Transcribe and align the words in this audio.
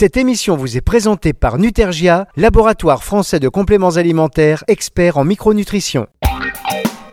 Cette 0.00 0.16
émission 0.16 0.56
vous 0.56 0.76
est 0.76 0.80
présentée 0.80 1.32
par 1.32 1.58
Nutergia, 1.58 2.28
laboratoire 2.36 3.02
français 3.02 3.40
de 3.40 3.48
compléments 3.48 3.96
alimentaires, 3.96 4.62
expert 4.68 5.16
en 5.16 5.24
micronutrition. 5.24 6.06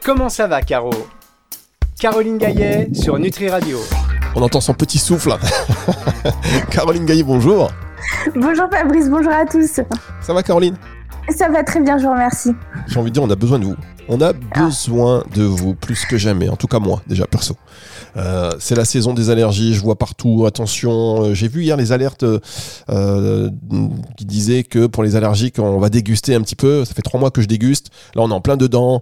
Comment 0.04 0.30
ça 0.30 0.46
va, 0.46 0.62
Caro? 0.62 0.92
Caroline 2.00 2.38
Gaillet 2.38 2.90
sur 2.94 3.18
Nutri 3.18 3.50
Radio. 3.50 3.80
On 4.36 4.44
entend 4.44 4.62
son 4.62 4.76
petit 4.76 5.00
souffle. 5.00 5.36
Caroline 6.70 7.08
Gaillet, 7.08 7.24
bonjour. 7.24 7.72
Bonjour 8.36 8.70
Fabrice, 8.70 9.10
bonjour 9.10 9.34
à 9.34 9.48
tous. 9.48 9.80
Ça 10.22 10.34
va, 10.36 10.44
Caroline? 10.44 10.78
Ça 11.36 11.50
va 11.50 11.64
très 11.64 11.80
bien, 11.80 11.98
je 11.98 12.04
vous 12.04 12.12
remercie. 12.12 12.52
J'ai 12.86 13.00
envie 13.00 13.10
de 13.10 13.16
dire, 13.16 13.24
on 13.24 13.32
a 13.32 13.36
besoin 13.36 13.58
de 13.58 13.66
vous. 13.66 13.76
On 14.10 14.22
a 14.22 14.32
besoin 14.34 15.24
de 15.34 15.42
vous 15.44 15.74
plus 15.74 16.06
que 16.06 16.20
jamais, 16.20 16.50
en 16.50 16.56
tout 16.56 16.68
cas 16.68 16.78
moi, 16.78 17.02
déjà 17.08 17.26
perso. 17.26 17.56
Euh, 18.18 18.52
c'est 18.60 18.76
la 18.76 18.86
saison 18.86 19.14
des 19.14 19.30
allergies, 19.30 19.74
je 19.74 19.82
vois 19.82 19.98
partout, 19.98 20.46
attention. 20.46 21.26
Euh, 21.26 21.34
J'ai 21.34 21.48
vu 21.48 21.64
hier 21.64 21.78
les 21.78 21.92
alertes 21.92 22.26
euh, 22.90 23.50
qui 24.18 24.26
disaient 24.26 24.64
que 24.64 24.88
pour 24.88 25.04
les 25.04 25.16
allergiques, 25.16 25.60
on 25.60 25.80
va 25.80 25.90
déguster 25.90 26.36
un 26.36 26.42
petit 26.42 26.56
peu. 26.56 26.86
Ça 26.86 26.94
fait 26.94 27.02
trois 27.02 27.20
mois 27.20 27.32
que 27.32 27.42
je 27.42 27.48
déguste. 27.48 27.90
Là, 28.16 28.22
on 28.24 28.30
est 28.30 28.34
en 28.34 28.42
plein 28.42 28.58
dedans 28.58 29.02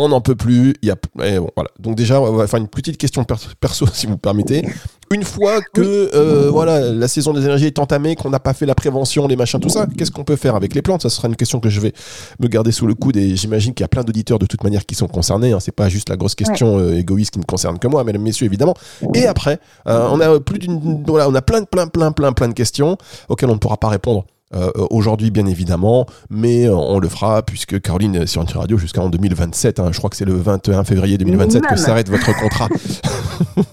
on 0.00 0.08
n'en 0.08 0.20
peut 0.20 0.34
plus. 0.34 0.74
Il 0.82 0.88
y 0.88 0.90
a, 0.90 0.96
bon, 0.96 1.50
voilà. 1.54 1.70
Donc 1.78 1.94
déjà, 1.94 2.20
on 2.20 2.32
va 2.32 2.46
faire 2.46 2.58
une 2.58 2.68
petite 2.68 2.96
question 2.96 3.24
perso, 3.24 3.86
si 3.92 4.06
vous 4.06 4.16
permettez. 4.16 4.66
Une 5.12 5.24
fois 5.24 5.60
que 5.74 6.10
euh, 6.14 6.50
voilà, 6.50 6.80
la 6.92 7.08
saison 7.08 7.32
des 7.32 7.44
énergies 7.44 7.66
est 7.66 7.78
entamée, 7.80 8.14
qu'on 8.14 8.30
n'a 8.30 8.38
pas 8.38 8.54
fait 8.54 8.64
la 8.64 8.76
prévention, 8.76 9.26
les 9.26 9.34
machins, 9.34 9.58
tout 9.58 9.68
ça, 9.68 9.86
qu'est-ce 9.98 10.12
qu'on 10.12 10.22
peut 10.22 10.36
faire 10.36 10.54
avec 10.54 10.72
les 10.72 10.82
plantes? 10.82 11.02
Ça 11.02 11.10
sera 11.10 11.26
une 11.26 11.34
question 11.34 11.58
que 11.58 11.68
je 11.68 11.80
vais 11.80 11.92
me 12.38 12.46
garder 12.46 12.70
sous 12.70 12.86
le 12.86 12.94
coude 12.94 13.16
et 13.16 13.34
j'imagine 13.34 13.74
qu'il 13.74 13.82
y 13.82 13.84
a 13.84 13.88
plein 13.88 14.04
d'auditeurs 14.04 14.38
de 14.38 14.46
toute 14.46 14.62
manière 14.62 14.86
qui 14.86 14.94
sont 14.94 15.08
concernés. 15.08 15.52
Hein. 15.52 15.58
C'est 15.58 15.74
pas 15.74 15.88
juste 15.88 16.08
la 16.08 16.16
grosse 16.16 16.36
question 16.36 16.78
euh, 16.78 16.96
égoïste 16.96 17.32
qui 17.32 17.40
me 17.40 17.44
concerne 17.44 17.78
que 17.80 17.88
moi, 17.88 18.04
mesdames, 18.04 18.22
messieurs, 18.22 18.46
évidemment. 18.46 18.74
Et 19.14 19.26
après, 19.26 19.58
euh, 19.88 20.08
on 20.12 20.20
a 20.20 20.38
plus 20.38 20.60
d'une, 20.60 21.02
voilà, 21.04 21.28
on 21.28 21.34
a 21.34 21.42
plein, 21.42 21.64
plein, 21.64 21.88
plein, 21.88 22.12
plein, 22.12 22.32
plein 22.32 22.48
de 22.48 22.54
questions 22.54 22.96
auxquelles 23.28 23.50
on 23.50 23.54
ne 23.54 23.58
pourra 23.58 23.78
pas 23.78 23.88
répondre 23.88 24.24
euh, 24.52 24.72
aujourd'hui 24.90 25.30
bien 25.30 25.46
évidemment, 25.46 26.06
mais 26.28 26.66
euh, 26.66 26.74
on 26.74 26.98
le 26.98 27.08
fera 27.08 27.40
puisque 27.42 27.80
Caroline 27.80 28.16
est 28.16 28.26
sur 28.26 28.44
Radio 28.44 28.78
jusqu'en 28.78 29.08
2027. 29.08 29.78
Hein. 29.78 29.90
je 29.92 29.98
crois 29.98 30.10
que 30.10 30.16
c'est 30.16 30.24
le 30.24 30.34
21 30.34 30.82
février 30.82 31.18
2027 31.18 31.62
que 31.62 31.76
s'arrête 31.76 32.08
votre 32.08 32.36
contrat. 32.36 32.68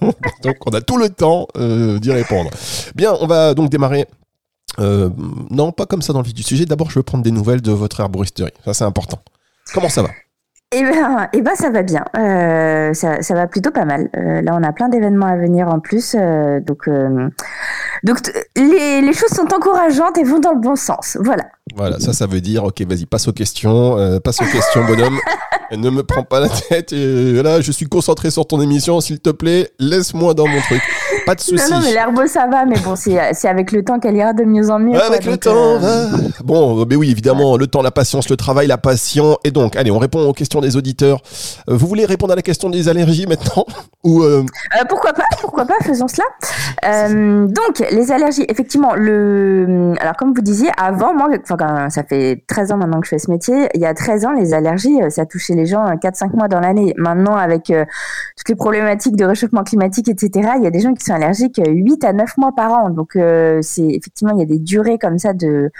donc 0.44 0.56
on 0.66 0.70
a 0.70 0.80
tout 0.80 0.96
le 0.96 1.08
temps 1.08 1.48
euh, 1.56 1.98
d'y 1.98 2.12
répondre. 2.12 2.50
Bien, 2.94 3.12
on 3.20 3.26
va 3.26 3.54
donc 3.54 3.70
démarrer. 3.70 4.06
non, 4.78 5.72
pas 5.72 5.86
comme 5.86 6.00
ça 6.00 6.12
dans 6.12 6.20
le 6.20 6.26
vif 6.26 6.34
du 6.34 6.44
sujet. 6.44 6.64
D'abord, 6.64 6.90
je 6.90 7.00
veux 7.00 7.02
prendre 7.02 7.24
des 7.24 7.32
nouvelles 7.32 7.60
de 7.60 7.72
votre 7.72 7.98
herboristerie. 7.98 8.52
Ça, 8.64 8.72
c'est 8.72 8.84
important. 8.84 9.18
Comment 9.74 9.88
ça 9.88 10.02
va? 10.02 10.10
Eh 10.70 10.82
ben, 10.82 11.28
eh 11.32 11.42
ben, 11.42 11.56
ça 11.56 11.70
va 11.70 11.82
bien. 11.82 12.04
ça, 12.94 13.20
ça, 13.20 13.34
va 13.34 13.48
plutôt 13.48 13.72
pas 13.72 13.84
mal. 13.84 14.10
là, 14.12 14.54
on 14.54 14.62
a 14.62 14.72
plein 14.72 14.88
d'événements 14.88 15.26
à 15.26 15.36
venir 15.36 15.66
en 15.66 15.80
plus. 15.80 16.14
donc, 16.64 16.88
donc 18.04 18.18
les, 18.56 19.00
les, 19.00 19.12
choses 19.12 19.30
sont 19.30 19.52
encourageantes 19.54 20.18
et 20.18 20.24
vont 20.24 20.40
dans 20.40 20.52
le 20.52 20.60
bon 20.60 20.76
sens. 20.76 21.16
Voilà. 21.20 21.44
Voilà, 21.76 21.98
ça, 22.00 22.12
ça 22.12 22.26
veut 22.26 22.40
dire, 22.40 22.64
ok, 22.64 22.80
vas-y, 22.82 23.06
passe 23.06 23.28
aux 23.28 23.32
questions, 23.32 23.98
euh, 23.98 24.20
passe 24.20 24.40
aux 24.40 24.46
questions, 24.46 24.84
bonhomme. 24.84 25.18
ne 25.76 25.90
me 25.90 26.02
prends 26.02 26.22
pas 26.22 26.40
la 26.40 26.48
tête. 26.48 26.92
Et, 26.92 27.42
là, 27.42 27.60
je 27.60 27.72
suis 27.72 27.86
concentré 27.86 28.30
sur 28.30 28.46
ton 28.46 28.60
émission, 28.60 29.00
s'il 29.00 29.20
te 29.20 29.30
plaît, 29.30 29.70
laisse-moi 29.78 30.34
dans 30.34 30.46
mon 30.46 30.60
truc. 30.60 30.80
Pas 31.26 31.34
de 31.34 31.40
soucis. 31.40 31.70
Non, 31.70 31.78
non, 31.78 31.84
mais 31.84 31.92
l'herbe, 31.92 32.26
ça 32.26 32.46
va, 32.46 32.64
mais 32.64 32.78
bon, 32.78 32.94
c'est 32.96 33.48
avec 33.48 33.72
le 33.72 33.84
temps 33.84 33.98
qu'elle 33.98 34.16
ira 34.16 34.32
de 34.32 34.44
mieux 34.44 34.70
en 34.70 34.78
mieux. 34.78 35.00
Avec 35.00 35.24
le 35.24 35.36
temps, 35.36 35.82
euh, 35.82 36.06
Bon, 36.42 36.86
mais 36.86 36.96
oui, 36.96 37.10
évidemment, 37.10 37.56
le 37.56 37.66
temps, 37.66 37.82
la 37.82 37.90
patience, 37.90 38.30
le 38.30 38.36
travail, 38.36 38.66
la 38.66 38.78
passion. 38.78 39.36
Et 39.44 39.50
donc, 39.50 39.76
allez, 39.76 39.90
on 39.90 39.98
répond 39.98 40.26
aux 40.26 40.32
questions 40.32 40.60
des 40.60 40.76
auditeurs. 40.76 41.20
Euh, 41.68 41.76
vous 41.76 41.86
voulez 41.86 42.06
répondre 42.06 42.32
à 42.32 42.36
la 42.36 42.42
question 42.42 42.70
des 42.70 42.88
allergies 42.88 43.26
maintenant? 43.26 43.66
Ou 44.04 44.24
Pourquoi 44.88 45.12
pas, 45.12 45.24
pourquoi 45.40 45.66
pas, 45.66 45.74
faisons 45.82 46.06
cela. 46.08 46.24
donc, 47.46 47.84
les 47.90 48.12
allergies, 48.12 48.44
effectivement, 48.48 48.94
le... 48.94 49.94
alors 50.00 50.14
comme 50.16 50.32
vous 50.34 50.42
disiez, 50.42 50.70
avant, 50.76 51.14
moi, 51.14 51.28
ça 51.90 52.02
fait 52.02 52.42
13 52.46 52.72
ans 52.72 52.76
maintenant 52.76 53.00
que 53.00 53.06
je 53.06 53.10
fais 53.10 53.18
ce 53.18 53.30
métier. 53.30 53.68
Il 53.74 53.80
y 53.80 53.86
a 53.86 53.94
13 53.94 54.26
ans, 54.26 54.32
les 54.32 54.54
allergies, 54.54 55.02
euh, 55.02 55.10
ça 55.10 55.26
touchait 55.26 55.54
les 55.54 55.66
gens 55.66 55.84
4-5 55.84 56.24
euh, 56.24 56.36
mois 56.36 56.48
dans 56.48 56.60
l'année. 56.60 56.94
Maintenant, 56.96 57.36
avec 57.36 57.70
euh, 57.70 57.84
toutes 58.36 58.48
les 58.48 58.54
problématiques 58.54 59.16
de 59.16 59.24
réchauffement 59.24 59.64
climatique, 59.64 60.08
etc., 60.08 60.50
il 60.56 60.64
y 60.64 60.66
a 60.66 60.70
des 60.70 60.80
gens 60.80 60.94
qui 60.94 61.04
sont 61.04 61.14
allergiques 61.14 61.60
8 61.66 62.04
à 62.04 62.12
9 62.12 62.36
mois 62.38 62.52
par 62.54 62.72
an. 62.72 62.90
Donc, 62.90 63.12
c'est 63.14 63.86
effectivement, 63.88 64.34
il 64.34 64.40
y 64.40 64.42
a 64.42 64.46
des 64.46 64.58
durées 64.58 64.98
comme 64.98 65.18
ça 65.18 65.32
de, 65.32 65.70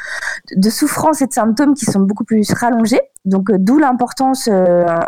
de 0.55 0.71
souffrance 0.71 1.23
et 1.23 1.27
de 1.27 1.33
symptômes 1.33 1.75
qui 1.75 1.85
sont 1.85 2.01
beaucoup 2.01 2.25
plus 2.25 2.53
rallongées. 2.53 3.01
Donc, 3.25 3.51
d'où 3.53 3.79
l'importance 3.79 4.49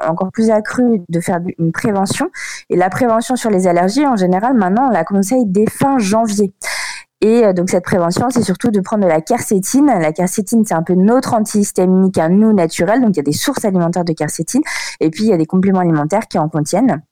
encore 0.07 0.31
plus 0.33 0.51
accrue 0.51 1.03
de 1.09 1.21
faire 1.21 1.41
une 1.59 1.73
prévention. 1.73 2.31
Et 2.69 2.77
la 2.77 2.91
prévention 2.91 3.37
sur 3.37 3.51
les 3.51 3.67
allergies, 3.67 4.07
en 4.07 4.17
général, 4.17 4.55
maintenant, 4.55 4.89
on 4.89 4.91
la 4.91 5.05
conseille 5.05 5.45
dès 5.47 5.67
fin 5.67 5.99
janvier. 5.99 6.53
Et 7.21 7.45
euh, 7.45 7.53
donc 7.53 7.71
cette 7.71 7.85
prévention, 7.85 8.29
c'est 8.31 8.43
surtout 8.43 8.71
de 8.71 8.81
prendre 8.81 9.05
de 9.05 9.09
la 9.09 9.21
quercétine. 9.21 9.87
La 9.87 10.13
quercétine, 10.13 10.65
c'est 10.65 10.75
un 10.75 10.83
peu 10.83 10.95
notre 10.95 11.35
antihistaminique 11.35 12.19
à 12.19 12.29
nous 12.29 12.53
naturel. 12.53 13.03
Donc 13.03 13.11
il 13.15 13.17
y 13.17 13.21
a 13.21 13.25
des 13.25 13.33
sources 13.33 13.65
alimentaires 13.65 14.05
de 14.05 14.13
quercétine. 14.13 14.63
Et 15.01 15.11
puis 15.11 15.25
il 15.25 15.31
y 15.31 15.33
a 15.33 15.37
des 15.37 15.47
compléments 15.47 15.81
alimentaires 15.81 16.29
qui 16.29 16.39
en 16.39 16.49
contiennent 16.49 17.03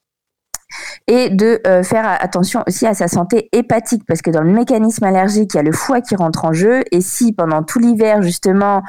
et 1.07 1.29
de 1.29 1.59
euh, 1.65 1.83
faire 1.83 2.05
attention 2.07 2.63
aussi 2.67 2.85
à 2.85 2.93
sa 2.93 3.07
santé 3.07 3.49
hépatique 3.51 4.03
parce 4.07 4.21
que 4.21 4.29
dans 4.29 4.41
le 4.41 4.51
mécanisme 4.51 5.03
allergique, 5.03 5.53
il 5.53 5.57
y 5.57 5.59
a 5.59 5.63
le 5.63 5.71
foie 5.71 6.01
qui 6.01 6.15
rentre 6.15 6.45
en 6.45 6.53
jeu 6.53 6.83
et 6.91 7.01
si 7.01 7.33
pendant 7.33 7.63
tout 7.63 7.79
l'hiver 7.79 8.21
justement 8.21 8.83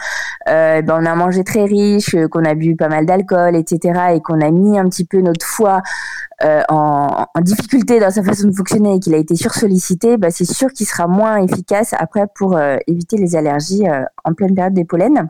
euh, 0.48 0.82
ben, 0.82 0.98
on 1.00 1.06
a 1.06 1.14
mangé 1.14 1.44
très 1.44 1.64
riche, 1.64 2.16
qu'on 2.30 2.44
a 2.44 2.54
bu 2.54 2.76
pas 2.76 2.88
mal 2.88 3.06
d'alcool, 3.06 3.56
etc. 3.56 4.14
et 4.14 4.20
qu'on 4.20 4.40
a 4.40 4.50
mis 4.50 4.78
un 4.78 4.88
petit 4.88 5.04
peu 5.04 5.20
notre 5.20 5.46
foie 5.46 5.82
euh, 6.42 6.62
en, 6.68 7.26
difficulté 7.40 8.00
dans 8.00 8.10
sa 8.10 8.22
façon 8.22 8.48
de 8.48 8.52
fonctionner 8.52 8.96
et 8.96 9.00
qu'il 9.00 9.14
a 9.14 9.18
été 9.18 9.34
sursollicité, 9.34 10.16
ben, 10.16 10.30
c'est 10.30 10.44
sûr 10.44 10.72
qu'il 10.72 10.86
sera 10.86 11.06
moins 11.06 11.36
efficace 11.42 11.94
après 11.98 12.26
pour 12.34 12.58
éviter 12.86 13.16
les 13.16 13.36
allergies 13.36 13.84
en 14.24 14.34
pleine 14.34 14.54
période 14.54 14.74
des 14.74 14.84
pollens. 14.84 15.28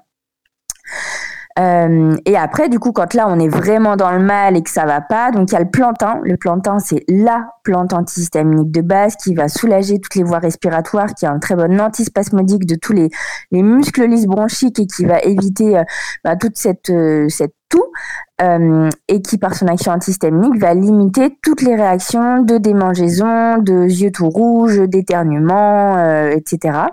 Euh, 1.58 2.16
et 2.26 2.36
après, 2.36 2.68
du 2.68 2.78
coup, 2.78 2.92
quand 2.92 3.14
là, 3.14 3.26
on 3.28 3.38
est 3.38 3.48
vraiment 3.48 3.96
dans 3.96 4.12
le 4.12 4.20
mal 4.20 4.56
et 4.56 4.62
que 4.62 4.70
ça 4.70 4.84
va 4.86 5.00
pas, 5.00 5.30
donc 5.30 5.50
il 5.50 5.54
y 5.54 5.56
a 5.56 5.60
le 5.60 5.70
plantain. 5.70 6.20
Le 6.22 6.36
plantain, 6.36 6.78
c'est 6.78 7.04
la 7.08 7.48
plante 7.64 7.92
antihistaminique 7.92 8.70
de 8.70 8.80
base 8.80 9.16
qui 9.16 9.34
va 9.34 9.48
soulager 9.48 9.98
toutes 9.98 10.14
les 10.14 10.22
voies 10.22 10.38
respiratoires, 10.38 11.14
qui 11.14 11.26
a 11.26 11.32
un 11.32 11.38
très 11.38 11.56
bon 11.56 11.80
antispasmodique 11.80 12.66
de 12.66 12.76
tous 12.76 12.92
les, 12.92 13.10
les 13.50 13.62
muscles 13.62 14.06
lisses 14.06 14.26
bronchiques 14.26 14.78
et 14.78 14.86
qui 14.86 15.04
va 15.04 15.20
éviter 15.20 15.78
euh, 15.78 15.82
bah, 16.24 16.36
toute 16.36 16.56
cette, 16.56 16.90
euh, 16.90 17.28
cette 17.28 17.54
toux. 17.68 17.84
et 19.08 19.22
qui, 19.22 19.38
par 19.38 19.54
son 19.54 19.68
action 19.68 19.92
antihistaminique, 19.92 20.58
va 20.60 20.74
limiter 20.74 21.36
toutes 21.42 21.62
les 21.62 21.76
réactions 21.76 22.42
de 22.42 22.58
démangeaison, 22.58 23.58
de 23.58 23.84
yeux 23.84 24.10
tout 24.10 24.28
rouges, 24.28 24.80
d'éternuement, 24.88 25.96
etc. 26.30 26.88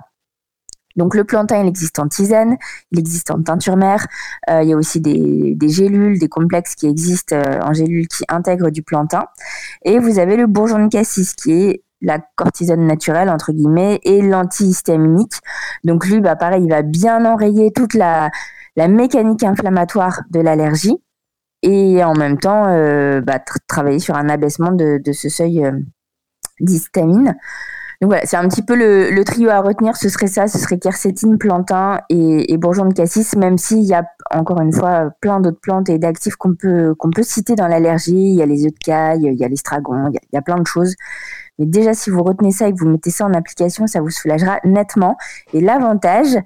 Donc 0.97 1.16
le 1.16 1.24
plantain, 1.24 1.62
il 1.62 1.68
existe 1.68 2.00
en 2.00 2.08
tisane, 2.08 2.58
il 2.91 3.00
existe 3.00 3.31
en 3.31 3.41
teinture 3.41 3.78
mère. 3.78 4.06
Euh, 4.50 4.63
il 4.63 4.69
y 4.69 4.74
a 4.74 4.75
aussi 4.75 5.00
des, 5.00 5.56
gélules, 5.69 6.19
des 6.19 6.28
complexes 6.28 6.75
qui 6.75 6.88
existent 6.88 7.35
euh, 7.35 7.59
en 7.62 7.74
gélules 7.74 8.08
qui 8.08 8.24
intègrent 8.28 8.72
du 8.72 8.81
plantain. 8.81 9.25
Et 9.86 10.00
vous 10.00 10.19
avez 10.19 10.36
le 10.36 10.47
bourgeon 10.47 10.84
de 10.84 10.90
cassis 10.90 11.34
qui 11.34 11.52
est 11.52 11.84
la 12.02 12.19
cortisone 12.36 12.86
naturelle 12.86 13.30
entre 13.30 13.52
guillemets 13.53 14.00
et 14.03 14.22
l'antihistaminique. 14.22 15.34
Donc 15.84 16.06
lui, 16.06 16.19
bah 16.19 16.36
pareil, 16.36 16.63
il 16.63 16.69
va 16.69 16.81
bien 16.81 17.25
enrayer 17.25 17.72
toute 17.72 17.94
la, 17.94 18.30
mécanique 18.75 19.44
inflammatoire 19.44 20.22
de 20.30 20.40
l'allergie 20.40 20.97
et 21.63 22.03
en 22.03 22.13
même 22.13 22.38
temps 22.38 22.68
euh, 22.68 23.22
bah, 23.22 23.40
travailler 23.68 23.97
sur 23.97 24.16
un 24.16 24.30
abaissement 24.30 24.72
de, 24.72 25.00
ce 25.12 25.30
seuil 25.30 25.63
d'histamine. 26.59 27.36
Donc 28.00 28.12
voilà, 28.12 28.25
c'est 28.25 28.38
un 28.38 28.47
petit 28.47 28.62
peu 28.62 28.75
le, 28.75 29.24
trio 29.24 29.50
à 29.50 29.59
retenir. 29.59 29.96
Ce 29.96 30.08
serait 30.09 30.28
ça, 30.28 30.47
ce 30.47 30.59
serait 30.59 30.78
quercétine, 30.78 31.38
plantain 31.40 32.02
et, 32.09 32.56
bourgeon 32.58 32.85
de 32.85 32.94
cassis, 32.94 33.35
même 33.35 33.58
s'il 33.58 33.84
y 33.84 33.94
a 33.94 34.03
encore 34.31 34.62
une 34.62 34.72
fois 34.72 35.09
plein 35.19 35.40
d'autres 35.40 35.59
plantes 35.59 35.90
et 35.90 35.97
d'actifs 35.97 36.36
qu'on 36.36 36.53
peut, 36.53 36.96
peut 37.16 37.24
citer 37.24 37.56
dans 37.56 37.68
l'allergie. 37.68 38.13
Il 38.13 38.36
y 38.36 38.44
a 38.44 38.46
les 38.46 38.66
œufs 38.66 38.74
de 38.74 38.78
caille, 38.78 39.24
il 39.24 39.40
y 39.40 39.44
a 39.44 39.47
l'estragon, 39.47 40.09
il, 40.12 40.19
il 40.31 40.36
y 40.36 40.38
a 40.38 40.44
plein 40.44 40.59
de 40.59 40.68
choses. 40.68 40.96
Mais 41.59 41.66
déjà, 41.66 41.96
si 41.96 42.12
vous 42.12 42.22
retenez 42.22 42.52
ça 42.52 42.68
et 42.68 42.74
que 42.74 42.78
vous 42.78 42.88
mettez 42.88 43.09
ça 43.09 43.25
en 43.25 43.34
application, 43.34 43.88
ça 43.88 44.00
vous 44.00 44.12
soulagera 44.12 44.59
nettement. 44.63 45.18
Et 45.53 45.62
l'avantage, 45.62 46.38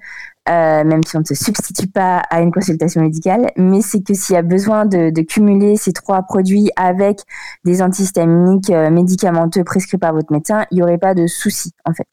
euh, 0.48 0.84
même 0.84 1.02
si 1.06 1.16
on 1.16 1.20
ne 1.20 1.24
se 1.24 1.34
substitue 1.34 1.86
pas 1.86 2.18
à 2.30 2.40
une 2.40 2.50
consultation 2.50 3.00
médicale, 3.00 3.52
mais 3.56 3.80
c'est 3.80 4.02
que 4.02 4.14
s'il 4.14 4.34
y 4.34 4.38
a 4.38 4.42
besoin 4.42 4.86
de, 4.86 5.10
de, 5.10 5.22
cumuler 5.22 5.76
ces 5.76 5.92
trois 5.92 6.22
produits 6.22 6.70
avec 6.76 7.20
des 7.64 7.80
antihistaminiques 7.80 8.70
euh, 8.70 8.90
médicamenteux 8.90 9.62
prescrits 9.62 9.98
par 9.98 10.12
votre 10.12 10.32
médecin, 10.32 10.64
il 10.70 10.76
n'y 10.76 10.82
aurait 10.82 10.98
pas 10.98 11.14
de 11.14 11.26
souci 11.26 11.72
en 11.84 11.94
fait. 11.94 12.08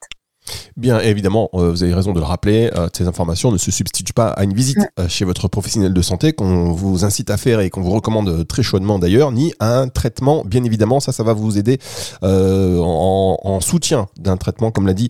Bien 0.77 0.99
évidemment, 0.99 1.49
euh, 1.53 1.71
vous 1.71 1.83
avez 1.83 1.93
raison 1.93 2.13
de 2.13 2.19
le 2.19 2.25
rappeler, 2.25 2.69
euh, 2.75 2.87
ces 2.95 3.07
informations 3.07 3.51
ne 3.51 3.57
se 3.57 3.71
substituent 3.71 4.13
pas 4.13 4.29
à 4.29 4.43
une 4.43 4.53
visite 4.53 4.79
euh, 4.99 5.07
chez 5.07 5.25
votre 5.25 5.47
professionnel 5.47 5.93
de 5.93 6.01
santé 6.01 6.33
qu'on 6.33 6.71
vous 6.71 7.05
incite 7.05 7.29
à 7.29 7.37
faire 7.37 7.59
et 7.59 7.69
qu'on 7.69 7.81
vous 7.81 7.91
recommande 7.91 8.47
très 8.47 8.63
chaudement 8.63 8.99
d'ailleurs, 8.99 9.31
ni 9.31 9.53
à 9.59 9.79
un 9.79 9.87
traitement, 9.87 10.43
bien 10.45 10.63
évidemment, 10.63 10.99
ça, 10.99 11.11
ça 11.11 11.23
va 11.23 11.33
vous 11.33 11.57
aider 11.57 11.79
en, 12.21 13.59
soutien 13.61 14.07
d'un 14.17 14.37
traitement, 14.37 14.71
comme 14.71 14.87
l'a 14.87 14.93
dit 14.93 15.09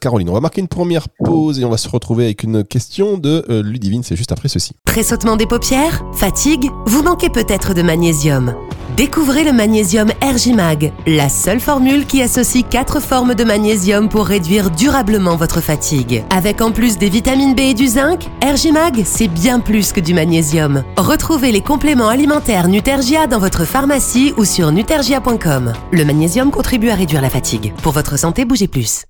Caroline. 0.00 0.28
On 0.30 0.34
va 0.34 0.40
marquer 0.40 0.60
une 0.60 0.68
première 0.68 1.08
pause 1.08 1.58
et 1.58 1.64
on 1.64 1.70
va 1.70 1.76
se 1.76 1.88
retrouver 1.88 2.24
avec 2.24 2.42
une 2.42 2.62
question 2.64 3.18
de 3.18 3.44
Ludivine, 3.62 4.02
c'est 4.02 4.16
juste 4.16 4.32
après 4.32 4.48
ceci. 4.48 4.72
Pressautement 4.84 5.36
des 5.36 5.46
paupières 5.46 6.04
Fatigue 6.12 6.70
Vous 6.86 7.02
manquez 7.02 7.30
peut-être 7.30 7.74
de 7.74 7.82
magnésium 7.82 8.54
Découvrez 8.96 9.44
le 9.44 9.52
magnésium 9.52 10.10
Ergimag, 10.20 10.92
la 11.06 11.28
seule 11.28 11.60
formule 11.60 12.06
qui 12.06 12.22
associe 12.22 12.64
quatre 12.68 13.00
formes 13.00 13.34
de 13.34 13.44
magnésium 13.44 14.08
pour 14.08 14.26
réduire 14.26 14.70
durablement 14.70 15.36
votre 15.36 15.60
fatigue. 15.60 16.24
Avec 16.30 16.60
en 16.60 16.72
plus 16.72 16.98
des 16.98 17.08
vitamines 17.08 17.54
B 17.54 17.60
et 17.60 17.74
du 17.74 17.86
zinc, 17.86 18.26
Ergimag, 18.42 19.02
c'est 19.04 19.28
bien 19.28 19.60
plus 19.60 19.92
que 19.92 20.00
du 20.00 20.12
magnésium. 20.12 20.82
Retrouvez 20.96 21.52
les 21.52 21.62
compléments 21.62 22.08
alimentaires 22.08 22.68
Nutergia 22.68 23.26
dans 23.26 23.38
votre 23.38 23.64
pharmacie 23.64 24.34
ou 24.36 24.44
sur 24.44 24.72
nutergia.com. 24.72 25.72
Le 25.92 26.04
magnésium 26.04 26.50
contribue 26.50 26.90
à 26.90 26.94
réduire 26.94 27.22
la 27.22 27.30
fatigue. 27.30 27.72
Pour 27.82 27.92
votre 27.92 28.18
santé, 28.18 28.44
bougez 28.44 28.68
plus. 28.68 29.04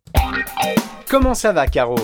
Comment 1.09 1.35
ça 1.35 1.53
va, 1.53 1.67
Caro? 1.67 1.97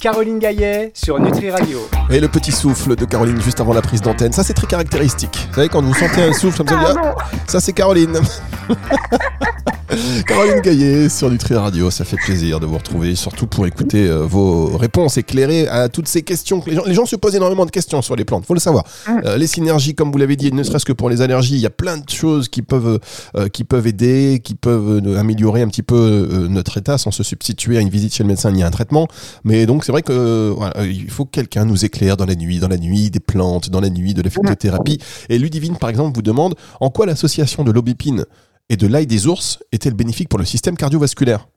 Caroline 0.00 0.38
Gaillet 0.38 0.90
sur 0.94 1.18
Nutri 1.18 1.50
Radio. 1.50 1.88
Et 2.10 2.20
le 2.20 2.28
petit 2.28 2.52
souffle 2.52 2.96
de 2.96 3.04
Caroline 3.06 3.40
juste 3.40 3.60
avant 3.60 3.72
la 3.72 3.80
prise 3.80 4.02
d'antenne, 4.02 4.32
ça 4.32 4.44
c'est 4.44 4.52
très 4.52 4.66
caractéristique. 4.66 5.46
Vous 5.48 5.54
savez, 5.54 5.68
quand 5.70 5.82
vous 5.82 5.94
sentez 5.94 6.22
un 6.22 6.32
souffle 6.34 6.64
comme 6.64 6.68
ça, 6.68 6.94
ah, 7.02 7.14
ça 7.46 7.60
c'est 7.60 7.72
Caroline. 7.72 8.20
Caroline 10.26 10.60
Gaillet 10.60 11.08
sur 11.08 11.30
Nutri 11.30 11.54
Radio, 11.54 11.90
ça 11.90 12.04
fait 12.04 12.16
plaisir 12.16 12.58
de 12.58 12.66
vous 12.66 12.76
retrouver, 12.76 13.14
surtout 13.14 13.46
pour 13.46 13.66
écouter 13.66 14.08
euh, 14.08 14.26
vos 14.26 14.76
réponses 14.76 15.16
éclairées 15.16 15.68
à 15.68 15.88
toutes 15.88 16.08
ces 16.08 16.22
questions. 16.22 16.62
Les 16.66 16.74
gens, 16.74 16.84
les 16.86 16.94
gens 16.94 17.06
se 17.06 17.14
posent 17.14 17.36
énormément 17.36 17.64
de 17.66 17.70
questions 17.70 18.02
sur 18.02 18.16
les 18.16 18.24
plantes, 18.24 18.46
faut 18.46 18.54
le 18.54 18.60
savoir. 18.60 18.84
Mm. 19.06 19.12
Euh, 19.24 19.36
les 19.36 19.46
synergies, 19.46 19.94
comme 19.94 20.10
vous 20.10 20.18
l'avez 20.18 20.34
dit, 20.36 20.52
ne 20.52 20.62
serait-ce 20.62 20.84
que 20.84 20.92
pour 20.92 21.08
les 21.08 21.20
allergies, 21.20 21.54
il 21.54 21.60
y 21.60 21.66
a 21.66 21.70
plein 21.70 21.98
de 21.98 22.08
choses 22.08 22.48
qui 22.48 22.62
peuvent, 22.62 22.98
euh, 23.36 23.48
qui 23.48 23.62
peuvent 23.62 23.86
aider, 23.86 24.40
qui 24.42 24.54
peuvent 24.54 25.02
améliorer 25.16 25.62
un 25.62 25.68
petit 25.68 25.82
peu 25.82 26.46
notre 26.48 26.78
état 26.78 26.98
sans 26.98 27.10
se 27.10 27.22
substituer 27.22 27.78
à 27.78 27.80
une 27.80 27.88
visite 27.88 28.14
chez 28.14 28.24
le 28.24 28.28
médecin 28.28 28.50
ni 28.50 28.62
à 28.62 28.66
un 28.66 28.70
traitement. 28.70 29.06
Mais 29.44 29.66
donc 29.66 29.84
c'est 29.84 29.92
vrai 29.92 30.02
que 30.02 30.54
il 30.82 31.10
faut 31.10 31.24
que 31.24 31.30
quelqu'un 31.30 31.64
nous 31.64 31.84
éclaire 31.84 32.16
dans 32.16 32.26
la 32.26 32.34
nuit, 32.34 32.58
dans 32.58 32.68
la 32.68 32.78
nuit 32.78 33.10
des 33.10 33.20
plantes, 33.20 33.70
dans 33.70 33.80
la 33.80 33.90
nuit 33.90 34.14
de 34.14 34.22
la 34.22 34.30
phytothérapie. 34.30 34.98
Et 35.28 35.38
Ludivine, 35.38 35.76
par 35.76 35.90
exemple, 35.90 36.16
vous 36.16 36.22
demande 36.22 36.54
en 36.80 36.90
quoi 36.90 37.06
l'association 37.06 37.62
de 37.62 37.70
l'aubépine 37.70 38.24
et 38.68 38.76
de 38.76 38.86
l'ail 38.86 39.06
des 39.06 39.26
ours 39.26 39.58
est-elle 39.72 39.94
bénéfique 39.94 40.28
pour 40.28 40.38
le 40.38 40.44
système 40.44 40.76
cardiovasculaire 40.76 41.48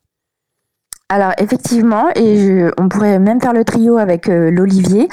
alors 1.12 1.32
effectivement, 1.40 2.10
et 2.16 2.66
on 2.78 2.88
pourrait 2.88 3.18
même 3.18 3.42
faire 3.42 3.54
le 3.54 3.66
trio 3.66 3.98
avec 3.98 4.30
euh, 4.30 4.52
l'olivier. 4.52 5.10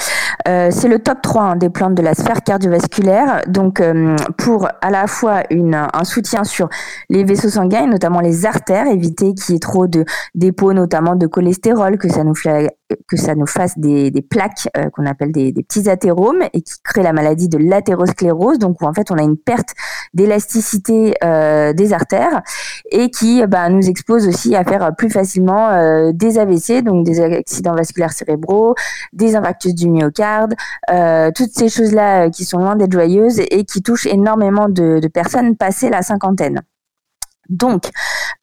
Euh, 0.49 0.69
c'est 0.71 0.89
le 0.89 0.99
top 0.99 1.23
3 1.23 1.43
hein, 1.43 1.57
des 1.57 1.71
plantes 1.71 1.95
de 1.95 2.03
la 2.03 2.15
sphère 2.15 2.43
cardiovasculaire. 2.43 3.43
Donc 3.47 3.81
euh, 3.81 4.17
pour 4.39 4.69
à 4.81 4.91
la 4.91 5.07
fois 5.07 5.43
un 5.51 6.05
soutien 6.05 6.45
sur 6.45 6.69
les 7.09 7.25
vaisseaux 7.25 7.49
sanguins, 7.49 7.87
notamment 7.87 8.21
les 8.21 8.47
artères, 8.47 8.87
éviter 8.87 9.35
qu'il 9.35 9.55
y 9.55 9.57
ait 9.57 9.61
trop 9.61 9.87
de 9.87 10.05
dépôts, 10.35 10.73
notamment 10.73 11.17
de 11.17 11.27
cholestérol, 11.27 11.99
que 11.99 12.09
ça 12.09 12.25
nous 12.25 13.47
fasse 13.47 13.79
des, 13.79 14.13
plaques 14.29 14.69
euh, 14.77 14.91
qu'on 14.91 15.07
appelle 15.07 15.33
des, 15.33 15.53
petits 15.53 15.89
athéromes 15.89 16.43
et 16.53 16.63
qui 16.63 16.75
créent 16.85 17.03
la 17.03 17.13
maladie 17.13 17.49
de 17.49 17.59
l'athérosclérose, 17.59 18.59
donc 18.59 18.81
où 18.81 18.87
en 18.87 18.93
fait 18.93 19.11
on 19.11 19.17
a 19.17 19.23
une 19.23 19.37
perte 19.37 19.71
d'élasticité 20.15 21.15
des 21.21 21.93
artères 21.93 22.43
et 22.91 23.11
qui 23.11 23.45
bah, 23.47 23.69
nous 23.69 23.89
expose 23.89 24.27
aussi 24.27 24.55
à 24.55 24.65
faire 24.65 24.95
plus 24.97 25.11
facilement 25.11 26.13
des 26.13 26.39
AVC, 26.39 26.83
donc 26.83 27.05
des 27.05 27.21
accidents 27.21 27.75
vasculaires 27.75 28.13
cérébraux, 28.13 28.75
des 29.13 29.37
infarctus 29.37 29.75
du 29.75 29.89
myocarde, 29.89 30.26
euh, 30.91 31.31
toutes 31.35 31.53
ces 31.53 31.69
choses-là 31.69 32.31
qui 32.31 32.45
sont 32.45 32.59
loin 32.59 32.77
d'être 32.77 32.93
joyeuses 32.93 33.41
et 33.41 33.65
qui 33.65 33.83
touchent 33.83 34.07
énormément 34.07 34.69
de, 34.69 35.01
personnes 35.09 35.57
passées 35.57 35.91
la 35.91 36.03
cinquantaine. 36.03 36.63
Donc, 37.49 37.85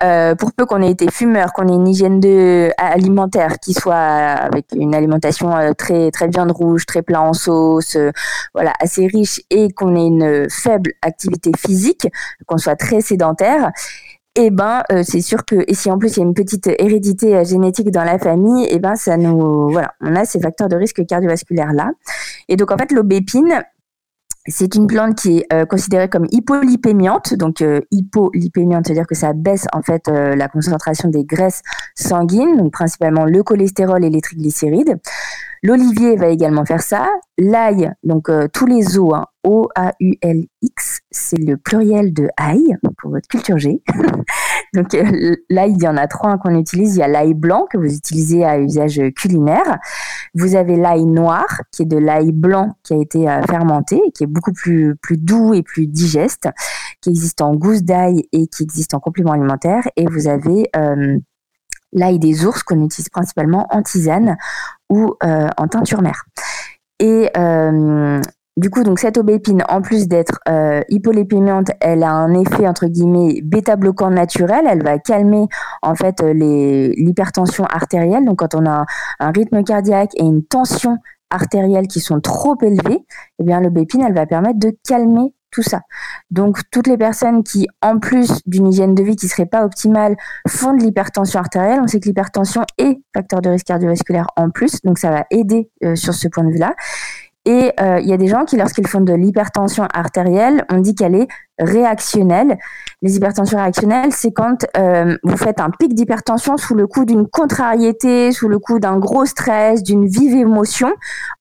euh, 0.01 0.35
pour 0.35 0.53
peu 0.53 0.65
qu'on 0.65 0.81
ait 0.81 0.91
été 0.91 1.11
fumeur, 1.11 1.51
qu'on 1.53 1.67
ait 1.67 1.73
une 1.73 1.87
hygiène 1.87 2.21
alimentaire 2.77 3.59
qui 3.59 3.73
soit 3.73 3.95
avec 3.95 4.67
une 4.73 4.95
alimentation 4.95 5.55
euh, 5.55 5.73
très 5.73 6.09
très 6.11 6.27
viande 6.29 6.51
rouge, 6.51 6.85
très 6.85 7.01
plat 7.01 7.21
en 7.21 7.33
sauce, 7.33 7.95
euh, 7.95 8.11
voilà, 8.53 8.73
assez 8.79 9.07
riche, 9.07 9.41
et 9.49 9.71
qu'on 9.73 9.95
ait 9.95 10.07
une 10.07 10.49
faible 10.49 10.93
activité 11.01 11.51
physique, 11.57 12.07
qu'on 12.47 12.57
soit 12.57 12.75
très 12.75 13.01
sédentaire, 13.01 13.71
eh 14.35 14.49
ben 14.49 14.81
c'est 15.03 15.21
sûr 15.21 15.45
que 15.45 15.63
et 15.67 15.75
si 15.75 15.91
en 15.91 15.97
plus 15.97 16.17
il 16.17 16.19
y 16.19 16.23
a 16.23 16.25
une 16.25 16.33
petite 16.33 16.67
hérédité 16.67 17.45
génétique 17.45 17.91
dans 17.91 18.03
la 18.03 18.17
famille, 18.17 18.67
eh 18.69 18.79
ben 18.79 18.95
ça 18.95 19.15
nous 19.15 19.69
voilà, 19.69 19.93
on 20.01 20.15
a 20.15 20.25
ces 20.25 20.39
facteurs 20.39 20.69
de 20.69 20.75
risque 20.75 21.05
cardiovasculaire 21.05 21.71
là. 21.71 21.91
Et 22.49 22.55
donc 22.55 22.71
en 22.71 22.77
fait 22.77 22.91
l'aubépine, 22.91 23.63
c'est 24.45 24.75
une 24.75 24.87
plante 24.87 25.15
qui 25.15 25.37
est 25.37 25.53
euh, 25.53 25.65
considérée 25.65 26.09
comme 26.09 26.27
hypolipémiante. 26.31 27.33
Donc 27.35 27.61
euh, 27.61 27.81
hypolipémiante, 27.91 28.87
c'est-à-dire 28.87 29.07
que 29.07 29.15
ça 29.15 29.33
baisse 29.33 29.67
en 29.73 29.81
fait 29.81 30.07
euh, 30.09 30.35
la 30.35 30.47
concentration 30.47 31.09
des 31.09 31.23
graisses 31.23 31.61
sanguines, 31.95 32.57
donc 32.57 32.73
principalement 32.73 33.25
le 33.25 33.41
cholestérol 33.43 34.03
et 34.03 34.09
les 34.09 34.21
triglycérides. 34.21 34.99
L'olivier 35.63 36.15
va 36.17 36.27
également 36.27 36.65
faire 36.65 36.81
ça. 36.81 37.07
L'ail, 37.37 37.91
donc 38.03 38.29
tous 38.53 38.65
les 38.65 38.99
os, 38.99 39.13
hein, 39.13 39.25
O-A-U-L-X, 39.43 41.01
c'est 41.11 41.39
le 41.39 41.57
pluriel 41.57 42.13
de 42.13 42.29
ail 42.37 42.77
pour 42.97 43.11
votre 43.11 43.27
culture 43.27 43.57
G. 43.57 43.81
Donc 44.73 44.93
euh, 44.95 45.35
l'ail, 45.49 45.73
il 45.73 45.83
y 45.83 45.87
en 45.87 45.97
a 45.97 46.07
trois 46.07 46.37
qu'on 46.37 46.57
utilise. 46.57 46.95
Il 46.95 46.99
y 46.99 47.03
a 47.03 47.07
l'ail 47.07 47.33
blanc 47.33 47.67
que 47.69 47.77
vous 47.77 47.93
utilisez 47.93 48.43
à 48.43 48.57
usage 48.57 49.01
culinaire. 49.15 49.79
Vous 50.33 50.55
avez 50.55 50.77
l'ail 50.77 51.05
noir 51.05 51.45
qui 51.71 51.83
est 51.83 51.85
de 51.85 51.97
l'ail 51.97 52.31
blanc 52.31 52.75
qui 52.83 52.93
a 52.93 52.97
été 52.97 53.29
euh, 53.29 53.41
fermenté, 53.43 54.01
qui 54.15 54.23
est 54.23 54.27
beaucoup 54.27 54.53
plus 54.53 54.95
plus 55.01 55.17
doux 55.17 55.53
et 55.53 55.61
plus 55.61 55.87
digeste, 55.87 56.49
qui 57.01 57.09
existe 57.09 57.41
en 57.41 57.53
gousse 57.53 57.83
d'ail 57.83 58.23
et 58.31 58.47
qui 58.47 58.63
existe 58.63 58.93
en 58.93 58.99
complément 58.99 59.33
alimentaire. 59.33 59.83
Et 59.95 60.05
vous 60.05 60.27
avez 60.27 60.69
euh, 60.75 61.17
l'ail 61.93 62.19
des 62.19 62.45
ours 62.45 62.63
qu'on 62.63 62.83
utilise 62.83 63.09
principalement 63.09 63.67
en 63.69 63.81
tisane 63.81 64.37
ou 64.89 65.15
en 65.21 65.67
teinture 65.67 66.01
mère. 66.01 66.25
Et 66.99 67.29
du 68.55 68.69
coup, 68.69 68.83
donc 68.83 68.99
cette 68.99 69.17
aubépine, 69.17 69.63
en 69.67 69.81
plus 69.81 70.07
d'être 70.07 70.39
euh, 70.47 70.81
elle 71.79 72.03
a 72.03 72.11
un 72.11 72.33
effet 72.35 72.67
entre 72.67 72.85
guillemets 72.85 73.41
bêta-bloquant 73.41 74.11
naturel. 74.11 74.65
Elle 74.69 74.83
va 74.83 74.99
calmer 74.99 75.47
en 75.81 75.95
fait 75.95 76.21
euh, 76.21 76.33
l'hypertension 76.95 77.65
artérielle. 77.65 78.25
Donc, 78.25 78.39
quand 78.39 78.53
on 78.53 78.67
a 78.67 78.85
un, 79.19 79.31
rythme 79.31 79.63
cardiaque 79.63 80.11
et 80.15 80.23
une 80.23 80.43
tension 80.45 80.97
artérielle 81.31 81.87
qui 81.87 81.99
sont 81.99 82.19
trop 82.21 82.55
élevées, 82.61 83.03
eh 83.39 83.43
bien 83.43 83.59
l'aubépine, 83.59 84.01
elle 84.01 84.13
va 84.13 84.27
permettre 84.27 84.59
de 84.59 84.77
calmer 84.87 85.33
tout 85.53 85.61
ça. 85.61 85.81
Donc, 86.31 86.59
toutes 86.71 86.87
les 86.87 86.97
personnes 86.97 87.43
qui, 87.43 87.67
en 87.81 87.99
plus 87.99 88.41
d'une 88.45 88.67
hygiène 88.67 88.95
de 88.95 89.03
vie 89.03 89.15
qui 89.15 89.27
serait 89.27 89.45
pas 89.45 89.63
optimale, 89.63 90.15
font 90.47 90.73
de 90.73 90.83
l'hypertension 90.83 91.39
artérielle, 91.39 91.79
on 91.81 91.87
sait 91.87 91.99
que 91.99 92.07
l'hypertension 92.07 92.63
est 92.77 92.99
facteur 93.13 93.41
de 93.41 93.49
risque 93.49 93.67
cardiovasculaire 93.67 94.27
en 94.35 94.49
plus, 94.49 94.81
donc 94.83 94.97
ça 94.97 95.11
va 95.11 95.25
aider 95.29 95.69
euh, 95.83 95.95
sur 95.95 96.13
ce 96.13 96.27
point 96.27 96.43
de 96.43 96.51
vue-là. 96.51 96.73
Et 97.45 97.73
euh, 97.81 97.99
il 97.99 98.07
y 98.07 98.13
a 98.13 98.17
des 98.17 98.27
gens 98.27 98.45
qui, 98.45 98.55
lorsqu'ils 98.55 98.87
font 98.87 99.01
de 99.01 99.13
l'hypertension 99.13 99.85
artérielle, 99.93 100.65
on 100.71 100.77
dit 100.77 100.95
qu'elle 100.95 101.15
est 101.15 101.27
réactionnelle. 101.59 102.57
Les 103.01 103.17
hypertensions 103.17 103.57
réactionnelles, 103.57 104.13
c'est 104.13 104.31
quand 104.31 104.65
euh, 104.77 105.17
vous 105.23 105.35
faites 105.35 105.59
un 105.59 105.69
pic 105.69 105.93
d'hypertension 105.93 106.55
sous 106.55 106.73
le 106.73 106.87
coup 106.87 107.03
d'une 107.03 107.27
contrariété, 107.27 108.31
sous 108.31 108.47
le 108.47 108.59
coup 108.59 108.79
d'un 108.79 108.97
gros 108.97 109.25
stress, 109.25 109.83
d'une 109.83 110.07
vive 110.07 110.35
émotion. 110.35 110.87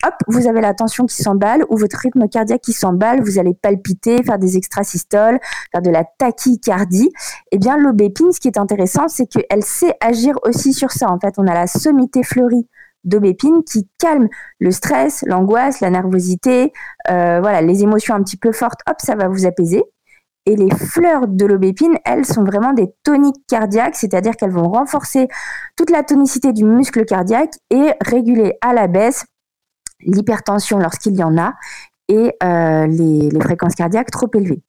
Hop, 0.04 0.14
vous 0.26 0.48
avez 0.48 0.60
la 0.60 0.74
tension 0.74 1.06
qui 1.06 1.22
s'emballe 1.22 1.64
ou 1.68 1.76
votre 1.76 1.98
rythme 1.98 2.28
cardiaque 2.28 2.62
qui 2.62 2.72
s'emballe. 2.72 3.22
Vous 3.22 3.38
allez 3.38 3.54
palpiter, 3.54 4.24
faire 4.24 4.40
des 4.40 4.56
extrasystoles, 4.56 5.38
faire 5.70 5.82
de 5.82 5.90
la 5.90 6.04
tachycardie. 6.18 7.10
Eh 7.52 7.58
bien, 7.58 7.76
l'aubépine, 7.76 8.32
ce 8.32 8.40
qui 8.40 8.48
est 8.48 8.58
intéressant, 8.58 9.06
c'est 9.06 9.26
qu'elle 9.26 9.62
sait 9.62 9.94
agir 10.00 10.34
aussi 10.42 10.72
sur 10.72 10.90
ça. 10.90 11.08
En 11.08 11.20
fait, 11.20 11.34
on 11.38 11.46
a 11.46 11.54
la 11.54 11.68
sommité 11.68 12.24
fleurie 12.24 12.66
d'aubépine 13.04 13.62
qui 13.64 13.88
calme 13.98 14.28
le 14.58 14.70
stress, 14.70 15.24
l'angoisse, 15.26 15.80
la 15.80 15.90
nervosité, 15.90 16.72
euh, 17.10 17.40
voilà, 17.40 17.60
les 17.60 17.82
émotions 17.82 18.14
un 18.14 18.22
petit 18.22 18.36
peu 18.36 18.52
fortes, 18.52 18.80
hop, 18.88 18.96
ça 19.00 19.14
va 19.14 19.28
vous 19.28 19.46
apaiser. 19.46 19.82
Et 20.44 20.56
les 20.56 20.70
fleurs 20.70 21.28
de 21.28 21.46
l'aubépine, 21.46 21.96
elles 22.04 22.26
sont 22.26 22.42
vraiment 22.42 22.72
des 22.72 22.92
toniques 23.04 23.46
cardiaques, 23.46 23.94
c'est-à-dire 23.94 24.36
qu'elles 24.36 24.50
vont 24.50 24.68
renforcer 24.68 25.28
toute 25.76 25.90
la 25.90 26.02
tonicité 26.02 26.52
du 26.52 26.64
muscle 26.64 27.04
cardiaque 27.04 27.54
et 27.70 27.92
réguler 28.00 28.54
à 28.60 28.72
la 28.72 28.88
baisse 28.88 29.24
l'hypertension 30.00 30.78
lorsqu'il 30.78 31.14
y 31.14 31.22
en 31.22 31.38
a 31.38 31.54
et 32.08 32.32
euh, 32.42 32.86
les, 32.88 33.30
les, 33.30 33.40
fréquences 33.40 33.76
cardiaques 33.76 34.10
trop 34.10 34.28
élevées 34.34 34.62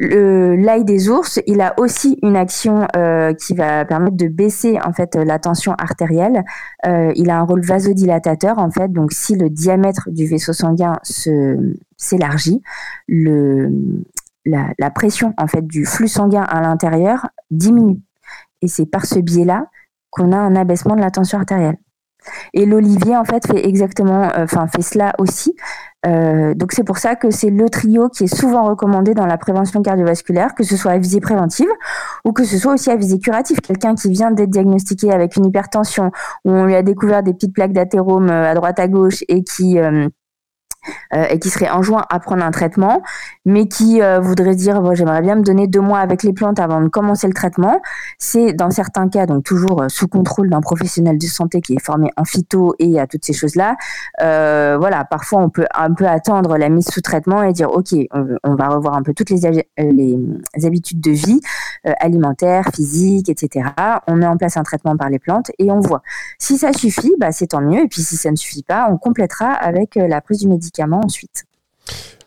l'ail 0.00 0.84
des 0.84 1.08
ours, 1.08 1.40
il 1.46 1.60
a 1.60 1.74
aussi 1.78 2.18
une 2.22 2.36
action 2.36 2.86
euh, 2.96 3.32
qui 3.34 3.54
va 3.54 3.84
permettre 3.84 4.16
de 4.16 4.28
baisser 4.28 4.78
en 4.84 4.92
fait 4.92 5.14
la 5.16 5.38
tension 5.38 5.72
artérielle. 5.74 6.44
Euh, 6.86 7.12
il 7.16 7.30
a 7.30 7.38
un 7.38 7.42
rôle 7.42 7.64
vasodilatateur 7.64 8.58
en 8.58 8.70
fait, 8.70 8.92
donc 8.92 9.12
si 9.12 9.34
le 9.36 9.50
diamètre 9.50 10.08
du 10.10 10.26
vaisseau 10.26 10.52
sanguin 10.52 10.98
se 11.02 11.74
s'élargit, 11.96 12.62
la, 13.08 14.68
la, 14.78 14.90
pression 14.90 15.34
en 15.36 15.46
fait 15.46 15.66
du 15.66 15.84
flux 15.84 16.08
sanguin 16.08 16.42
à 16.42 16.60
l'intérieur 16.60 17.28
diminue. 17.50 18.00
Et 18.62 18.68
c'est 18.68 18.86
par 18.86 19.04
ce 19.04 19.18
biais-là 19.18 19.66
qu'on 20.10 20.32
a 20.32 20.38
un 20.38 20.56
abaissement 20.56 20.96
de 20.96 21.00
la 21.00 21.10
tension 21.10 21.38
artérielle. 21.38 21.76
Et 22.54 22.66
l'olivier, 22.66 23.16
en 23.16 23.24
fait, 23.24 23.46
fait 23.46 23.66
exactement, 23.66 24.24
euh, 24.24 24.44
enfin, 24.44 24.66
fait 24.66 24.82
cela 24.82 25.12
aussi. 25.18 25.54
Euh, 26.06 26.54
donc, 26.54 26.72
c'est 26.72 26.84
pour 26.84 26.98
ça 26.98 27.16
que 27.16 27.30
c'est 27.30 27.50
le 27.50 27.68
trio 27.68 28.08
qui 28.08 28.24
est 28.24 28.34
souvent 28.34 28.64
recommandé 28.64 29.14
dans 29.14 29.26
la 29.26 29.36
prévention 29.36 29.82
cardiovasculaire, 29.82 30.54
que 30.54 30.62
ce 30.62 30.76
soit 30.76 30.92
à 30.92 30.98
visée 30.98 31.20
préventive 31.20 31.68
ou 32.24 32.32
que 32.32 32.44
ce 32.44 32.56
soit 32.58 32.74
aussi 32.74 32.90
à 32.90 32.96
visée 32.96 33.18
curative. 33.18 33.60
Quelqu'un 33.60 33.94
qui 33.94 34.10
vient 34.10 34.30
d'être 34.30 34.50
diagnostiqué 34.50 35.12
avec 35.12 35.36
une 35.36 35.46
hypertension, 35.46 36.10
où 36.44 36.52
on 36.52 36.64
lui 36.64 36.74
a 36.74 36.82
découvert 36.82 37.22
des 37.22 37.34
petites 37.34 37.52
plaques 37.54 37.72
d'athérome 37.72 38.30
euh, 38.30 38.50
à 38.50 38.54
droite 38.54 38.78
à 38.78 38.88
gauche 38.88 39.24
et 39.28 39.42
qui 39.42 39.78
euh, 41.14 41.24
et 41.30 41.38
qui 41.38 41.50
serait 41.50 41.70
enjoint 41.70 42.04
à 42.08 42.20
prendre 42.20 42.44
un 42.44 42.50
traitement, 42.50 43.02
mais 43.44 43.66
qui 43.66 44.02
euh, 44.02 44.20
voudrait 44.20 44.54
dire 44.54 44.80
bon, 44.80 44.94
j'aimerais 44.94 45.22
bien 45.22 45.36
me 45.36 45.42
donner 45.42 45.66
deux 45.66 45.80
mois 45.80 45.98
avec 45.98 46.22
les 46.22 46.32
plantes 46.32 46.60
avant 46.60 46.80
de 46.80 46.88
commencer 46.88 47.26
le 47.26 47.32
traitement, 47.32 47.80
c'est 48.18 48.52
dans 48.52 48.70
certains 48.70 49.08
cas 49.08 49.26
donc 49.26 49.44
toujours 49.44 49.82
euh, 49.82 49.88
sous 49.88 50.06
contrôle 50.06 50.50
d'un 50.50 50.60
professionnel 50.60 51.18
de 51.18 51.26
santé 51.26 51.60
qui 51.60 51.74
est 51.74 51.82
formé 51.82 52.10
en 52.16 52.24
phyto 52.24 52.74
et 52.78 53.00
à 53.00 53.06
toutes 53.06 53.24
ces 53.24 53.32
choses-là. 53.32 53.76
voilà, 54.20 55.04
parfois 55.04 55.40
on 55.40 55.50
peut 55.50 55.66
un 55.74 55.92
peu 55.92 56.06
attendre 56.06 56.56
la 56.56 56.68
mise 56.68 56.88
sous 56.88 57.00
traitement 57.00 57.42
et 57.42 57.52
dire 57.52 57.70
ok, 57.70 57.94
on, 58.44 58.54
va 58.54 58.68
revoir 58.68 58.94
un 58.94 59.02
peu 59.02 59.14
toutes 59.14 59.30
les, 59.30 59.64
les 59.78 60.66
habitudes 60.66 61.00
de 61.00 61.10
vie 61.10 61.40
alimentaires, 61.84 62.68
physiques, 62.74 63.28
etc. 63.28 63.70
On 64.06 64.16
met 64.16 64.26
en 64.26 64.36
place 64.36 64.56
un 64.56 64.62
traitement 64.62 64.96
par 64.96 65.10
les 65.10 65.18
plantes 65.18 65.50
et 65.58 65.70
on 65.70 65.80
voit. 65.80 66.02
Si 66.38 66.58
ça 66.58 66.72
suffit, 66.72 67.12
bah, 67.18 67.32
c'est 67.32 67.48
tant 67.48 67.60
mieux. 67.60 67.84
Et 67.84 67.88
puis 67.88 68.02
si 68.02 68.16
ça 68.16 68.30
ne 68.30 68.36
suffit 68.36 68.62
pas, 68.62 68.88
on 68.90 68.96
complétera 68.96 69.52
avec 69.52 69.94
la 69.96 70.20
prise 70.20 70.40
du 70.40 70.48
médicament 70.48 70.68
ensuite. 70.86 71.44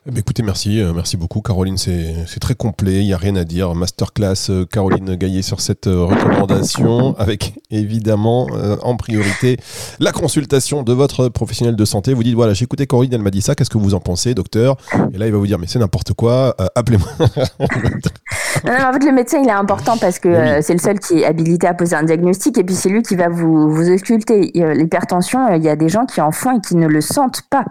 Eh 0.07 0.09
ben, 0.09 0.17
écoutez, 0.17 0.41
merci, 0.41 0.81
euh, 0.81 0.93
merci 0.95 1.15
beaucoup 1.15 1.41
Caroline, 1.41 1.77
c'est 1.77 2.39
très 2.39 2.55
complet, 2.55 3.01
il 3.01 3.05
n'y 3.05 3.13
a 3.13 3.17
rien 3.17 3.35
à 3.35 3.43
dire. 3.43 3.75
Masterclass 3.75 4.49
euh, 4.49 4.65
Caroline 4.65 5.13
Gaillet 5.13 5.43
sur 5.43 5.61
cette 5.61 5.85
euh, 5.85 6.05
recommandation, 6.05 7.15
avec 7.19 7.53
évidemment 7.69 8.47
en 8.81 8.97
priorité 8.97 9.57
la 9.99 10.11
consultation 10.11 10.81
de 10.81 10.91
votre 10.91 11.29
professionnel 11.29 11.75
de 11.75 11.85
santé. 11.85 12.15
Vous 12.15 12.23
dites, 12.23 12.33
voilà, 12.33 12.55
j'ai 12.55 12.63
écouté 12.63 12.87
Caroline, 12.87 13.13
elle 13.13 13.21
m'a 13.21 13.29
dit 13.29 13.43
ça, 13.43 13.53
qu'est-ce 13.53 13.69
que 13.69 13.77
vous 13.77 13.93
en 13.93 13.99
pensez, 13.99 14.33
docteur? 14.33 14.75
Et 15.13 15.19
là, 15.19 15.27
il 15.27 15.31
va 15.31 15.37
vous 15.37 15.45
dire, 15.45 15.59
mais 15.59 15.67
c'est 15.67 15.77
n'importe 15.77 16.13
quoi, 16.13 16.55
appelez-moi. 16.73 17.07
en 17.19 18.93
fait, 18.93 19.05
le 19.05 19.11
médecin, 19.11 19.39
il 19.43 19.49
est 19.49 19.51
important 19.51 19.97
parce 19.97 20.17
que 20.17 20.61
c'est 20.61 20.73
le 20.73 20.79
seul 20.79 20.99
qui 20.99 21.19
est 21.19 21.25
habilité 21.25 21.67
à 21.67 21.75
poser 21.75 21.95
un 21.95 22.03
diagnostic, 22.03 22.57
et 22.57 22.63
puis 22.63 22.73
c'est 22.73 22.89
lui 22.89 23.03
qui 23.03 23.15
va 23.15 23.29
vous, 23.29 23.69
vous 23.69 23.87
ausculter. 23.91 24.51
L'hypertension, 24.55 25.53
il 25.53 25.61
y 25.61 25.69
a 25.69 25.75
des 25.75 25.89
gens 25.89 26.07
qui 26.07 26.21
en 26.21 26.31
font 26.31 26.57
et 26.57 26.61
qui 26.61 26.75
ne 26.75 26.87
le 26.87 27.01
sentent 27.01 27.43
pas. 27.51 27.65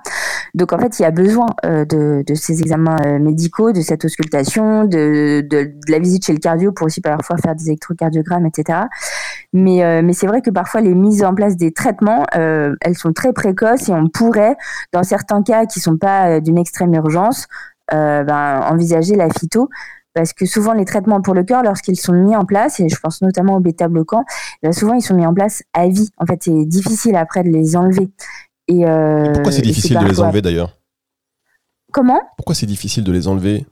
Donc 0.55 0.73
en 0.73 0.79
fait, 0.79 1.01
il 1.01 1.03
y 1.03 1.07
a 1.07 1.11
besoin 1.11 1.49
de 1.65 2.20
de, 2.23 2.35
ces 2.35 2.61
examens 2.61 2.97
euh, 3.05 3.19
médicaux, 3.19 3.73
de 3.73 3.81
cette 3.81 4.05
auscultation, 4.05 4.85
de, 4.85 5.41
de, 5.49 5.73
la 5.89 5.99
visite 5.99 6.27
chez 6.27 6.33
le 6.33 6.39
cardio 6.39 6.73
pour 6.73 6.87
aussi 6.87 7.01
parfois 7.01 7.37
faire 7.37 7.55
des 7.55 7.69
électrocardiogrammes, 7.69 8.47
etc. 8.47 8.81
Mais, 9.53 9.85
euh, 9.85 10.03
mais 10.03 10.13
c'est 10.13 10.27
vrai 10.27 10.43
que 10.43 10.51
parfois 10.51 10.81
les 10.81 10.95
mises 10.95 11.25
en 11.25 11.35
place 11.35 11.57
des 11.57 11.73
traitements, 11.73 12.25
euh, 12.37 12.75
elles 12.83 12.97
sont 12.97 13.13
très 13.13 13.33
précoces 13.33 13.89
et 13.89 13.93
on 13.93 14.09
pourrait, 14.09 14.57
dans 14.93 15.03
certains 15.03 15.43
cas 15.43 15.67
qui 15.67 15.81
sont 15.81 15.97
pas 15.97 16.41
d'une 16.41 16.59
extrême 16.59 16.95
urgence, 16.95 17.47
ben, 17.93 18.61
envisager 18.71 19.17
la 19.17 19.29
phyto 19.31 19.69
parce 20.15 20.33
que 20.33 20.47
souvent 20.47 20.73
les 20.73 20.85
traitements 20.85 21.21
pour 21.21 21.35
le 21.35 21.43
cœur, 21.43 21.63
lorsqu'ils 21.63 21.99
sont 21.99 22.13
mis 22.13 22.37
en 22.37 22.45
place, 22.45 22.79
et 22.81 22.89
je 22.89 22.97
pense 23.01 23.21
notamment 23.23 23.57
au 23.57 23.61
bêta-bloquant, 23.61 24.25
ben, 24.63 24.73
souvent 24.73 24.95
ils 24.95 25.03
sont 25.03 25.15
mis 25.15 25.27
en 25.27 25.35
place 25.35 25.63
à 25.73 25.89
vie. 25.89 26.09
En 26.19 26.27
fait, 26.27 26.41
c'est 26.43 26.65
difficile 26.67 27.17
après 27.17 27.43
de 27.43 27.49
les 27.49 27.77
enlever. 27.77 28.09
Et, 28.69 28.85
pourquoi 29.35 29.53
c'est 29.53 29.63
difficile 29.63 29.99
de 29.99 30.07
les 30.07 30.21
enlever 30.21 30.43
d'ailleurs? 30.43 30.80
Comment? 31.93 32.21
Pourquoi 32.37 32.55
c'est 32.55 32.67
difficile 32.67 33.05
de 33.05 33.13
les 33.13 33.29
enlever? 33.29 33.67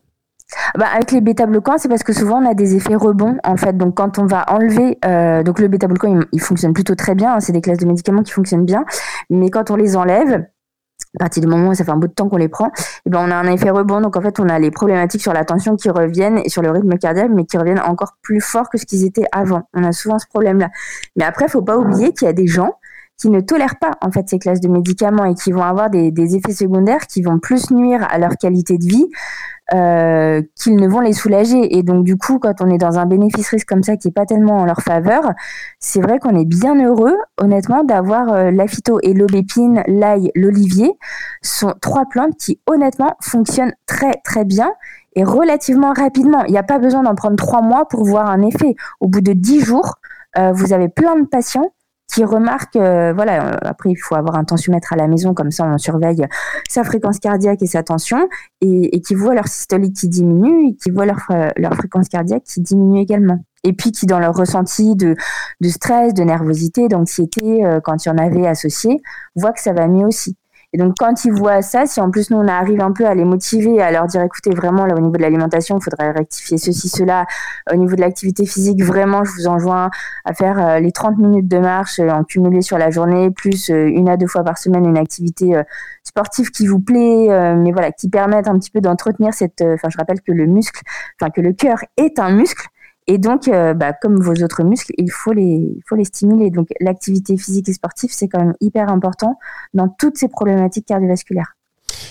Bah, 0.76 0.86
avec 0.94 1.12
les 1.12 1.20
bêta-bloquants, 1.20 1.76
c'est 1.76 1.88
parce 1.88 2.02
que 2.02 2.12
souvent 2.12 2.42
on 2.42 2.48
a 2.48 2.54
des 2.54 2.74
effets 2.74 2.94
rebonds 2.94 3.36
en 3.44 3.56
fait. 3.56 3.76
Donc 3.76 3.96
quand 3.96 4.18
on 4.18 4.26
va 4.26 4.44
enlever, 4.48 4.98
euh, 5.04 5.42
donc 5.42 5.58
le 5.58 5.68
bêta-bloquant 5.68 6.20
il, 6.32 6.40
fonctionne 6.40 6.72
plutôt 6.72 6.94
très 6.94 7.14
bien, 7.14 7.34
hein, 7.34 7.40
c'est 7.40 7.52
des 7.52 7.60
classes 7.60 7.78
de 7.78 7.86
médicaments 7.86 8.22
qui 8.22 8.32
fonctionnent 8.32 8.64
bien, 8.64 8.84
mais 9.28 9.50
quand 9.50 9.70
on 9.70 9.76
les 9.76 9.94
enlève, 9.94 10.46
à 11.16 11.18
partir 11.18 11.42
du 11.42 11.48
moment 11.48 11.70
où 11.70 11.74
ça 11.74 11.84
fait 11.84 11.90
un 11.90 11.96
bout 11.96 12.08
de 12.08 12.12
temps 12.12 12.28
qu'on 12.28 12.38
les 12.38 12.48
prend, 12.48 12.68
et 12.68 12.70
eh 13.06 13.10
ben 13.10 13.20
on 13.26 13.30
a 13.30 13.34
un 13.34 13.50
effet 13.52 13.70
rebond. 13.70 14.00
Donc 14.00 14.16
en 14.16 14.22
fait, 14.22 14.40
on 14.40 14.48
a 14.48 14.58
les 14.58 14.70
problématiques 14.70 15.22
sur 15.22 15.34
la 15.34 15.44
tension 15.44 15.76
qui 15.76 15.90
reviennent 15.90 16.38
et 16.38 16.48
sur 16.48 16.62
le 16.62 16.70
rythme 16.70 16.96
cardiaque, 16.96 17.30
mais 17.30 17.44
qui 17.44 17.58
reviennent 17.58 17.80
encore 17.80 18.16
plus 18.22 18.40
fort 18.40 18.70
que 18.70 18.78
ce 18.78 18.86
qu'ils 18.86 19.04
étaient 19.04 19.26
avant. 19.32 19.62
On 19.74 19.84
a 19.84 19.92
souvent 19.92 20.18
ce 20.18 20.26
problème-là. 20.26 20.70
Mais 21.16 21.24
après, 21.24 21.46
il 21.46 21.50
faut 21.50 21.62
pas 21.62 21.76
oublier 21.76 22.12
qu'il 22.12 22.26
y 22.26 22.28
a 22.28 22.34
des 22.34 22.46
gens 22.46 22.72
qui 23.18 23.30
ne 23.30 23.40
tolèrent 23.40 23.78
pas 23.78 23.92
en 24.00 24.10
fait 24.10 24.28
ces 24.28 24.38
classes 24.38 24.60
de 24.60 24.68
médicaments 24.68 25.24
et 25.24 25.34
qui 25.34 25.50
vont 25.52 25.62
avoir 25.62 25.90
des, 25.90 26.36
effets 26.36 26.52
secondaires 26.52 27.06
qui 27.06 27.22
vont 27.22 27.38
plus 27.38 27.70
nuire 27.70 28.06
à 28.10 28.18
leur 28.18 28.36
qualité 28.36 28.78
de 28.78 28.84
vie 28.84 29.06
euh, 29.74 30.40
qu'ils 30.54 30.76
ne 30.76 30.88
vont 30.88 31.00
les 31.00 31.12
soulager. 31.12 31.76
Et 31.76 31.82
donc 31.82 32.04
du 32.04 32.16
coup, 32.16 32.38
quand 32.38 32.60
on 32.60 32.70
est 32.70 32.78
dans 32.78 32.98
un 32.98 33.06
bénéfice-risque 33.06 33.68
comme 33.68 33.82
ça 33.82 33.96
qui 33.96 34.08
est 34.08 34.12
pas 34.12 34.24
tellement 34.24 34.58
en 34.58 34.64
leur 34.64 34.80
faveur, 34.80 35.32
c'est 35.80 36.00
vrai 36.00 36.18
qu'on 36.18 36.36
est 36.36 36.44
bien 36.44 36.82
heureux, 36.82 37.16
honnêtement, 37.38 37.82
d'avoir 37.82 38.32
euh, 38.32 38.50
la 38.50 38.66
phyto 38.66 39.00
et 39.02 39.12
l'aubépine, 39.12 39.82
l'ail, 39.88 40.30
l'olivier, 40.34 40.92
sont 41.42 41.74
trois 41.80 42.06
plantes 42.06 42.36
qui 42.38 42.60
honnêtement 42.66 43.16
fonctionnent 43.20 43.74
très 43.86 44.14
très 44.24 44.44
bien 44.44 44.72
et 45.14 45.24
relativement 45.24 45.92
rapidement. 45.92 46.44
Il 46.44 46.52
n'y 46.52 46.58
a 46.58 46.62
pas 46.62 46.78
besoin 46.78 47.02
d'en 47.02 47.16
prendre 47.16 47.36
trois 47.36 47.62
mois 47.62 47.86
pour 47.88 48.04
voir 48.04 48.30
un 48.30 48.42
effet. 48.42 48.76
Au 49.00 49.08
bout 49.08 49.20
de 49.20 49.32
dix 49.32 49.60
jours, 49.60 49.96
euh, 50.38 50.52
vous 50.52 50.72
avez 50.72 50.88
plein 50.88 51.16
de 51.16 51.26
patients 51.26 51.72
qui 52.12 52.24
remarque, 52.24 52.76
euh, 52.76 53.12
voilà, 53.14 53.48
euh, 53.48 53.56
après 53.62 53.90
il 53.90 53.96
faut 53.96 54.14
avoir 54.14 54.36
un 54.36 54.44
tensiomètre 54.44 54.92
à 54.92 54.96
la 54.96 55.06
maison, 55.06 55.34
comme 55.34 55.50
ça 55.50 55.64
on 55.64 55.78
surveille 55.78 56.26
sa 56.68 56.82
fréquence 56.82 57.18
cardiaque 57.18 57.62
et 57.62 57.66
sa 57.66 57.82
tension, 57.82 58.28
et, 58.60 59.00
qui 59.00 59.14
voit 59.14 59.34
leur 59.34 59.46
systolique 59.46 59.94
qui 59.94 60.08
diminue, 60.08 60.70
et 60.70 60.74
qui 60.74 60.90
voit 60.90 61.06
leur, 61.06 61.28
leur 61.56 61.74
fréquence 61.74 62.08
cardiaque 62.08 62.44
qui 62.44 62.60
diminue 62.60 63.00
également. 63.00 63.44
Et 63.64 63.72
puis 63.72 63.92
qui 63.92 64.06
dans 64.06 64.18
leur 64.18 64.34
ressenti 64.34 64.94
de, 64.94 65.16
stress, 65.62 66.14
de 66.14 66.22
nervosité, 66.22 66.88
d'anxiété, 66.88 67.64
euh, 67.64 67.80
quand 67.80 68.04
il 68.04 68.08
y 68.08 68.12
en 68.12 68.18
avait 68.18 68.46
associé, 68.46 69.00
voit 69.34 69.52
que 69.52 69.60
ça 69.60 69.72
va 69.72 69.88
mieux 69.88 70.06
aussi. 70.06 70.36
Et 70.74 70.78
donc, 70.78 70.96
quand 70.98 71.24
ils 71.24 71.32
voient 71.32 71.62
ça, 71.62 71.86
si 71.86 71.98
en 71.98 72.10
plus 72.10 72.30
nous, 72.30 72.36
on 72.36 72.46
arrive 72.46 72.82
un 72.82 72.92
peu 72.92 73.06
à 73.06 73.14
les 73.14 73.24
motiver, 73.24 73.80
à 73.80 73.90
leur 73.90 74.06
dire, 74.06 74.20
écoutez, 74.20 74.50
vraiment, 74.50 74.84
là, 74.84 74.94
au 74.94 75.00
niveau 75.00 75.16
de 75.16 75.22
l'alimentation, 75.22 75.78
il 75.78 75.82
faudrait 75.82 76.10
rectifier 76.10 76.58
ceci, 76.58 76.90
cela. 76.90 77.24
Au 77.72 77.76
niveau 77.76 77.96
de 77.96 78.02
l'activité 78.02 78.44
physique, 78.44 78.84
vraiment, 78.84 79.24
je 79.24 79.30
vous 79.32 79.46
enjoins 79.46 79.90
à 80.26 80.34
faire 80.34 80.58
euh, 80.58 80.78
les 80.78 80.92
30 80.92 81.16
minutes 81.16 81.48
de 81.48 81.58
marche 81.58 81.98
euh, 82.00 82.10
en 82.10 82.22
cumulé 82.22 82.60
sur 82.60 82.76
la 82.76 82.90
journée, 82.90 83.30
plus 83.30 83.70
euh, 83.70 83.86
une 83.86 84.10
à 84.10 84.18
deux 84.18 84.26
fois 84.26 84.44
par 84.44 84.58
semaine 84.58 84.84
une 84.84 84.98
activité 84.98 85.54
sportive 86.04 86.50
qui 86.50 86.66
vous 86.66 86.80
plaît, 86.80 87.28
mais 87.56 87.72
voilà, 87.72 87.92
qui 87.92 88.08
permette 88.08 88.48
un 88.48 88.58
petit 88.58 88.70
peu 88.70 88.80
d'entretenir 88.80 89.32
cette... 89.34 89.62
Enfin, 89.62 89.88
je 89.90 89.96
rappelle 89.98 90.20
que 90.20 90.32
le 90.32 90.46
muscle, 90.46 90.80
enfin, 91.20 91.30
que 91.30 91.40
le 91.40 91.52
cœur 91.52 91.78
est 91.96 92.18
un 92.18 92.30
muscle. 92.30 92.66
Et 93.10 93.16
donc, 93.16 93.48
euh, 93.48 93.72
bah, 93.72 93.94
comme 93.94 94.20
vos 94.20 94.34
autres 94.44 94.62
muscles, 94.62 94.92
il 94.98 95.10
faut 95.10 95.32
les, 95.32 95.80
stimuler. 96.04 96.50
Donc, 96.50 96.68
l'activité 96.78 97.38
physique 97.38 97.68
et 97.70 97.72
sportive, 97.72 98.10
c'est 98.12 98.28
quand 98.28 98.38
même 98.38 98.54
hyper 98.60 98.90
important 98.90 99.38
dans 99.72 99.88
toutes 99.88 100.18
ces 100.18 100.28
problématiques 100.28 100.84
cardiovasculaires. 100.86 101.54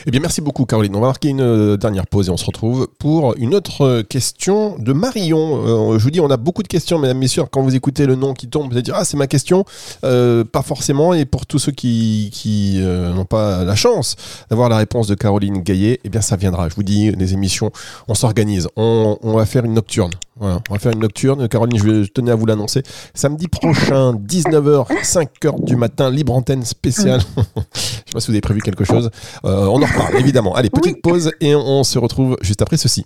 Eh 0.08 0.12
bien, 0.12 0.20
merci 0.20 0.42
beaucoup, 0.42 0.66
Caroline. 0.66 0.96
On 0.96 1.02
va 1.02 1.08
marquer 1.08 1.30
une 1.30 1.42
euh, 1.42 1.78
dernière 1.78 2.08
pause 2.08 2.30
et 2.30 2.32
on 2.32 2.38
se 2.38 2.46
retrouve 2.46 2.88
pour 2.98 3.36
une 3.38 3.54
autre 3.54 3.82
euh, 3.82 4.04
question 4.04 4.76
de 4.80 4.92
Marion. 4.92 5.98
je 6.00 6.04
vous 6.04 6.10
dis, 6.10 6.20
on 6.20 6.32
a 6.32 6.38
beaucoup 6.38 6.64
de 6.64 6.68
questions, 6.68 6.98
mesdames, 6.98 7.20
messieurs. 7.20 7.44
Quand 7.52 7.62
vous 7.62 7.76
écoutez 7.76 8.08
le 8.08 8.16
nom 8.16 8.34
qui 8.34 8.48
tombe, 8.48 8.68
vous 8.68 8.74
allez 8.74 8.82
dire 8.82 8.96
Ah, 8.98 9.06
c'est 9.06 9.18
ma 9.18 9.28
question. 9.28 9.66
pas 10.02 10.62
forcément. 10.64 11.14
Et 11.14 11.26
pour 11.26 11.46
tous 11.46 11.60
ceux 11.60 11.72
qui, 11.72 12.82
n'ont 12.82 13.26
pas 13.26 13.64
la 13.64 13.76
chance 13.76 14.16
d'avoir 14.50 14.68
la 14.70 14.78
réponse 14.78 15.08
de 15.08 15.14
Caroline 15.14 15.60
Gaillet, 15.62 16.00
eh 16.04 16.10
bien, 16.10 16.22
ça 16.22 16.38
viendra. 16.38 16.70
Je 16.70 16.76
vous 16.76 16.84
dis, 16.84 17.12
les 17.12 17.34
émissions, 17.34 17.72
on 18.08 18.16
s'organise. 18.16 18.68
On 18.76 19.18
va 19.24 19.46
faire 19.46 19.64
une 19.64 19.76
nocturne. 19.76 20.12
Voilà, 20.40 20.60
on 20.70 20.74
va 20.74 20.80
faire 20.80 20.92
une 20.92 21.00
nocturne. 21.00 21.48
Caroline, 21.48 21.80
je, 21.80 22.08
tenais 22.08 22.32
à 22.32 22.36
vous 22.36 22.46
l'annoncer. 22.46 22.84
Samedi 23.14 23.48
prochain, 23.48 24.14
19h, 24.14 24.88
5h 25.04 25.64
du 25.64 25.76
matin, 25.76 26.10
libre 26.10 26.34
antenne 26.34 26.64
spéciale. 26.64 27.22
je 27.74 27.80
sais 27.80 28.04
pas 28.14 28.20
si 28.20 28.28
vous 28.28 28.34
avez 28.34 28.42
prévu 28.42 28.62
quelque 28.62 28.84
chose. 28.84 29.10
Euh, 29.46 29.66
on 29.66 29.82
en 29.82 29.86
reparle, 29.86 30.16
évidemment. 30.20 30.56
Allez, 30.56 30.70
petite 30.70 31.02
pause 31.02 31.32
et 31.42 31.56
on 31.56 31.84
se 31.84 31.98
retrouve 32.00 32.38
juste 32.42 32.62
après 32.62 32.78
ceci. 32.78 33.06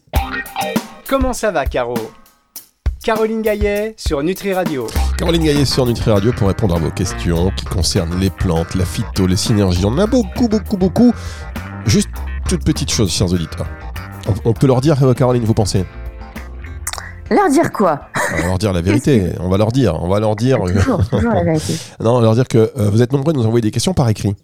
Comment 1.07 1.33
ça 1.33 1.51
va, 1.51 1.65
Caro? 1.65 1.95
Caroline 3.03 3.41
Gaillet 3.41 3.95
sur 3.97 4.21
Nutri 4.21 4.53
Radio. 4.53 4.85
Caroline 5.17 5.43
Gaillet 5.43 5.65
sur 5.65 5.87
Nutri 5.87 6.11
Radio 6.11 6.31
pour 6.33 6.47
répondre 6.49 6.75
à 6.75 6.79
vos 6.79 6.91
questions 6.91 7.51
qui 7.57 7.65
concernent 7.65 8.19
les 8.19 8.29
plantes, 8.29 8.75
la 8.75 8.85
phyto, 8.85 9.25
les 9.25 9.37
synergies. 9.37 9.83
On 9.85 9.89
en 9.89 9.97
a 9.97 10.05
beaucoup, 10.05 10.47
beaucoup, 10.47 10.77
beaucoup. 10.77 11.11
Juste 11.87 12.09
toute 12.47 12.63
petite 12.63 12.91
chose, 12.91 13.11
chers 13.11 13.33
auditeurs. 13.33 13.65
On, 14.45 14.53
peut 14.53 14.67
leur 14.67 14.81
dire, 14.81 15.03
euh, 15.03 15.15
Caroline, 15.15 15.43
vous 15.43 15.55
pensez? 15.55 15.83
Leur 17.31 17.49
dire 17.49 17.71
quoi 17.71 18.01
On 18.33 18.41
va 18.41 18.47
leur 18.47 18.57
dire 18.57 18.73
la 18.73 18.81
vérité. 18.81 19.31
On 19.39 19.49
va 19.49 19.57
leur 19.57 19.71
dire. 19.71 19.95
On 20.01 20.07
va 20.07 20.19
leur 20.19 20.35
dire. 20.35 20.59
Toujours, 20.59 21.07
toujours 21.07 21.33
la 21.33 21.43
vérité. 21.43 21.73
non, 21.99 22.19
leur 22.19 22.35
dire 22.35 22.47
que 22.47 22.71
euh, 22.77 22.89
vous 22.89 23.01
êtes 23.01 23.13
nombreux 23.13 23.33
à 23.33 23.37
nous 23.37 23.45
envoyer 23.45 23.61
des 23.61 23.71
questions 23.71 23.93
par 23.93 24.09
écrit. 24.09 24.35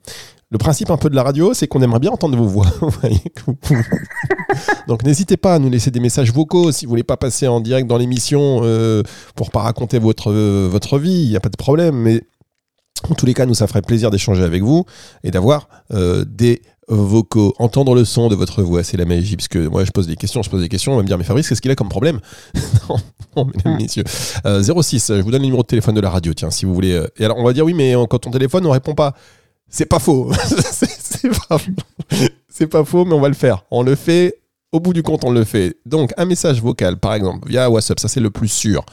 Le 0.50 0.58
principe 0.58 0.90
un 0.92 0.98
peu 0.98 1.10
de 1.10 1.16
la 1.16 1.24
radio, 1.24 1.54
c'est 1.54 1.68
qu'on 1.68 1.82
aimerait 1.82 2.00
bien 2.00 2.12
entendre 2.12 2.38
vos 2.38 2.48
voix. 2.48 2.68
Donc 4.88 5.04
n'hésitez 5.04 5.36
pas 5.36 5.56
à 5.56 5.60
nous 5.60 5.70
laisser 5.70 5.92
des 5.92 6.00
messages 6.00 6.32
vocaux 6.32 6.72
si 6.72 6.86
vous 6.86 6.92
voulez 6.92 7.04
pas 7.04 7.18
passer 7.18 7.48
en 7.48 7.60
direct 7.60 7.88
dans 7.88 7.98
l'émission 7.98 8.62
euh, 8.64 9.04
pour 9.36 9.52
pas 9.52 9.60
raconter 9.60 10.00
votre, 10.00 10.32
euh, 10.32 10.70
votre 10.72 10.98
vie, 10.98 11.24
il 11.24 11.30
n'y 11.30 11.36
a 11.36 11.42
pas 11.42 11.50
de 11.50 11.58
problème. 11.58 11.96
Mais 11.96 12.22
en 13.10 13.16
tous 13.16 13.26
les 13.26 13.34
cas, 13.34 13.46
nous, 13.46 13.54
ça 13.54 13.68
ferait 13.68 13.82
plaisir 13.82 14.10
d'échanger 14.10 14.44
avec 14.44 14.64
vous 14.64 14.86
et 15.24 15.32
d'avoir 15.32 15.68
des 15.92 16.62
vocaux, 16.88 17.54
entendre 17.60 17.96
le 17.96 18.06
son 18.06 18.30
de 18.30 18.36
votre 18.36 18.64
voix, 18.64 18.84
c'est 18.84 18.98
la 18.98 19.06
magie. 19.06 19.36
Parce 19.36 19.48
que 19.48 19.68
moi, 19.68 19.84
je 19.84 19.92
pose 19.92 20.08
des 20.08 20.16
questions, 20.16 20.42
je 20.42 20.50
pose 20.50 20.62
des 20.62 20.70
questions, 20.70 20.94
on 20.94 20.98
va 20.98 21.02
me 21.04 21.08
dire, 21.08 21.18
mais 21.18 21.24
Fabrice, 21.24 21.50
qu'est-ce 21.50 21.62
qu'il 21.62 21.72
a 21.72 21.76
comme 21.76 21.90
problème 21.90 22.20
Non, 23.36 23.46
mesdames, 23.46 23.78
messieurs. 23.78 24.04
06, 24.06 25.10
euh, 25.10 25.18
je 25.18 25.22
vous 25.22 25.32
donne 25.32 25.42
le 25.42 25.46
numéro 25.46 25.62
de 25.62 25.68
téléphone 25.68 25.96
de 25.96 26.02
la 26.02 26.10
radio, 26.10 26.34
tiens, 26.34 26.50
si 26.50 26.66
vous 26.66 26.74
voulez. 26.74 26.94
Euh, 26.94 27.08
et 27.18 27.26
alors, 27.26 27.38
on 27.38 27.44
va 27.44 27.54
dire, 27.54 27.66
oui, 27.66 27.74
mais 27.74 27.94
quand 28.10 28.26
on 28.26 28.32
téléphone, 28.32 28.66
on 28.66 28.72
répond 28.72 28.96
pas. 28.96 29.14
C'est 29.70 29.86
pas 29.86 30.00
faux. 30.00 30.32
c'est 30.50 31.30
pas, 31.50 31.58
pas 32.70 32.86
faux, 32.86 33.06
mais 33.06 33.14
on 33.14 33.20
va 33.20 33.28
le 33.28 33.36
faire. 33.36 33.66
On 33.70 33.84
le 33.84 33.96
fait 33.96 34.36
au 34.78 34.80
bout 34.80 34.94
du 34.94 35.04
compte, 35.04 35.24
on 35.24 35.32
le 35.32 35.44
fait. 35.44 35.78
Donc, 35.86 36.14
un 36.18 36.26
message 36.26 36.62
vocal, 36.62 36.98
par 36.98 37.14
exemple, 37.14 37.50
via 37.50 37.70
WhatsApp, 37.70 38.00
ça 38.00 38.08
c'est 38.08 38.20
le 38.20 38.30
plus 38.30 38.48
sûr. 38.48 38.86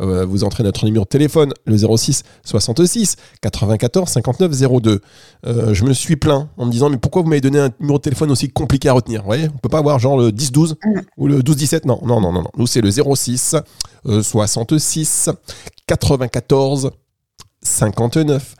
Euh, 0.00 0.24
vous 0.24 0.44
entrez 0.44 0.62
notre 0.62 0.84
numéro 0.84 1.04
de 1.04 1.08
téléphone, 1.08 1.52
le 1.66 1.76
06 1.76 2.22
66 2.44 3.16
94 3.40 4.08
59 4.08 4.52
02. 4.82 5.00
je 5.44 5.84
me 5.84 5.92
suis 5.92 6.16
plaint 6.16 6.48
en 6.56 6.66
me 6.66 6.70
disant, 6.70 6.90
mais 6.90 6.96
pourquoi 6.96 7.22
vous 7.22 7.28
m'avez 7.28 7.40
donné 7.40 7.58
un 7.58 7.70
numéro 7.80 7.98
de 7.98 8.02
téléphone 8.02 8.30
aussi 8.30 8.50
compliqué 8.50 8.88
à 8.88 8.92
retenir 8.92 9.20
Vous 9.22 9.26
voyez, 9.26 9.48
on 9.54 9.58
peut 9.58 9.68
pas 9.68 9.78
avoir 9.78 9.98
genre 9.98 10.16
le 10.16 10.30
10 10.30 10.52
12 10.52 10.76
mm. 10.84 11.00
ou 11.16 11.26
le 11.26 11.42
12 11.42 11.56
17. 11.56 11.84
Non, 11.86 12.00
non, 12.04 12.20
non, 12.20 12.32
non. 12.32 12.42
non. 12.42 12.50
Nous, 12.56 12.66
c'est 12.66 12.80
le 12.80 12.90
06 12.90 13.56
66 14.04 15.30
94 15.86 16.90
59 17.62 18.54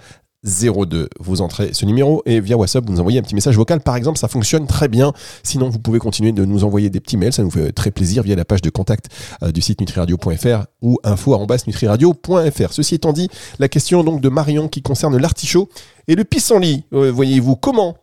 02. 0.45 1.09
Vous 1.21 1.41
entrez 1.41 1.73
ce 1.73 1.85
numéro 1.85 2.23
et 2.27 2.41
via 2.41 2.57
WhatsApp, 2.57 2.85
vous 2.85 2.93
nous 2.93 3.01
envoyez 3.01 3.19
un 3.19 3.23
petit 3.23 3.35
message 3.35 3.57
vocal. 3.57 3.81
Par 3.81 3.97
exemple, 3.97 4.19
ça 4.19 4.29
fonctionne 4.29 4.67
très 4.67 4.89
bien. 4.89 5.13
Sinon, 5.43 5.69
vous 5.69 5.79
pouvez 5.79 5.99
continuer 5.99 6.33
de 6.33 6.45
nous 6.45 6.65
envoyer 6.65 6.91
des 6.91 7.01
petits 7.01 7.17
mails. 7.17 7.33
Ça 7.33 7.43
nous 7.43 7.51
fait 7.51 7.73
très 7.73 7.91
plaisir 7.91 8.23
via 8.23 8.35
la 8.35 8.45
page 8.45 8.63
de 8.63 8.71
contact 8.71 9.09
euh, 9.43 9.53
du 9.53 9.61
site 9.61 9.81
nutriradio.fr 9.81 10.67
ou 10.81 10.99
info.nutriradio.fr. 11.05 12.73
Ceci 12.73 12.95
étant 12.95 13.13
dit, 13.13 13.29
la 13.59 13.69
question 13.69 14.03
donc 14.05 14.21
de 14.21 14.29
Marion 14.29 14.69
qui 14.69 14.83
concerne 14.83 15.17
l'artichaut 15.17 15.69
et 16.09 16.15
le 16.15 16.25
pissenlit. 16.25 16.85
Euh, 16.93 17.13
voyez-vous 17.13 17.57
comment 17.57 17.97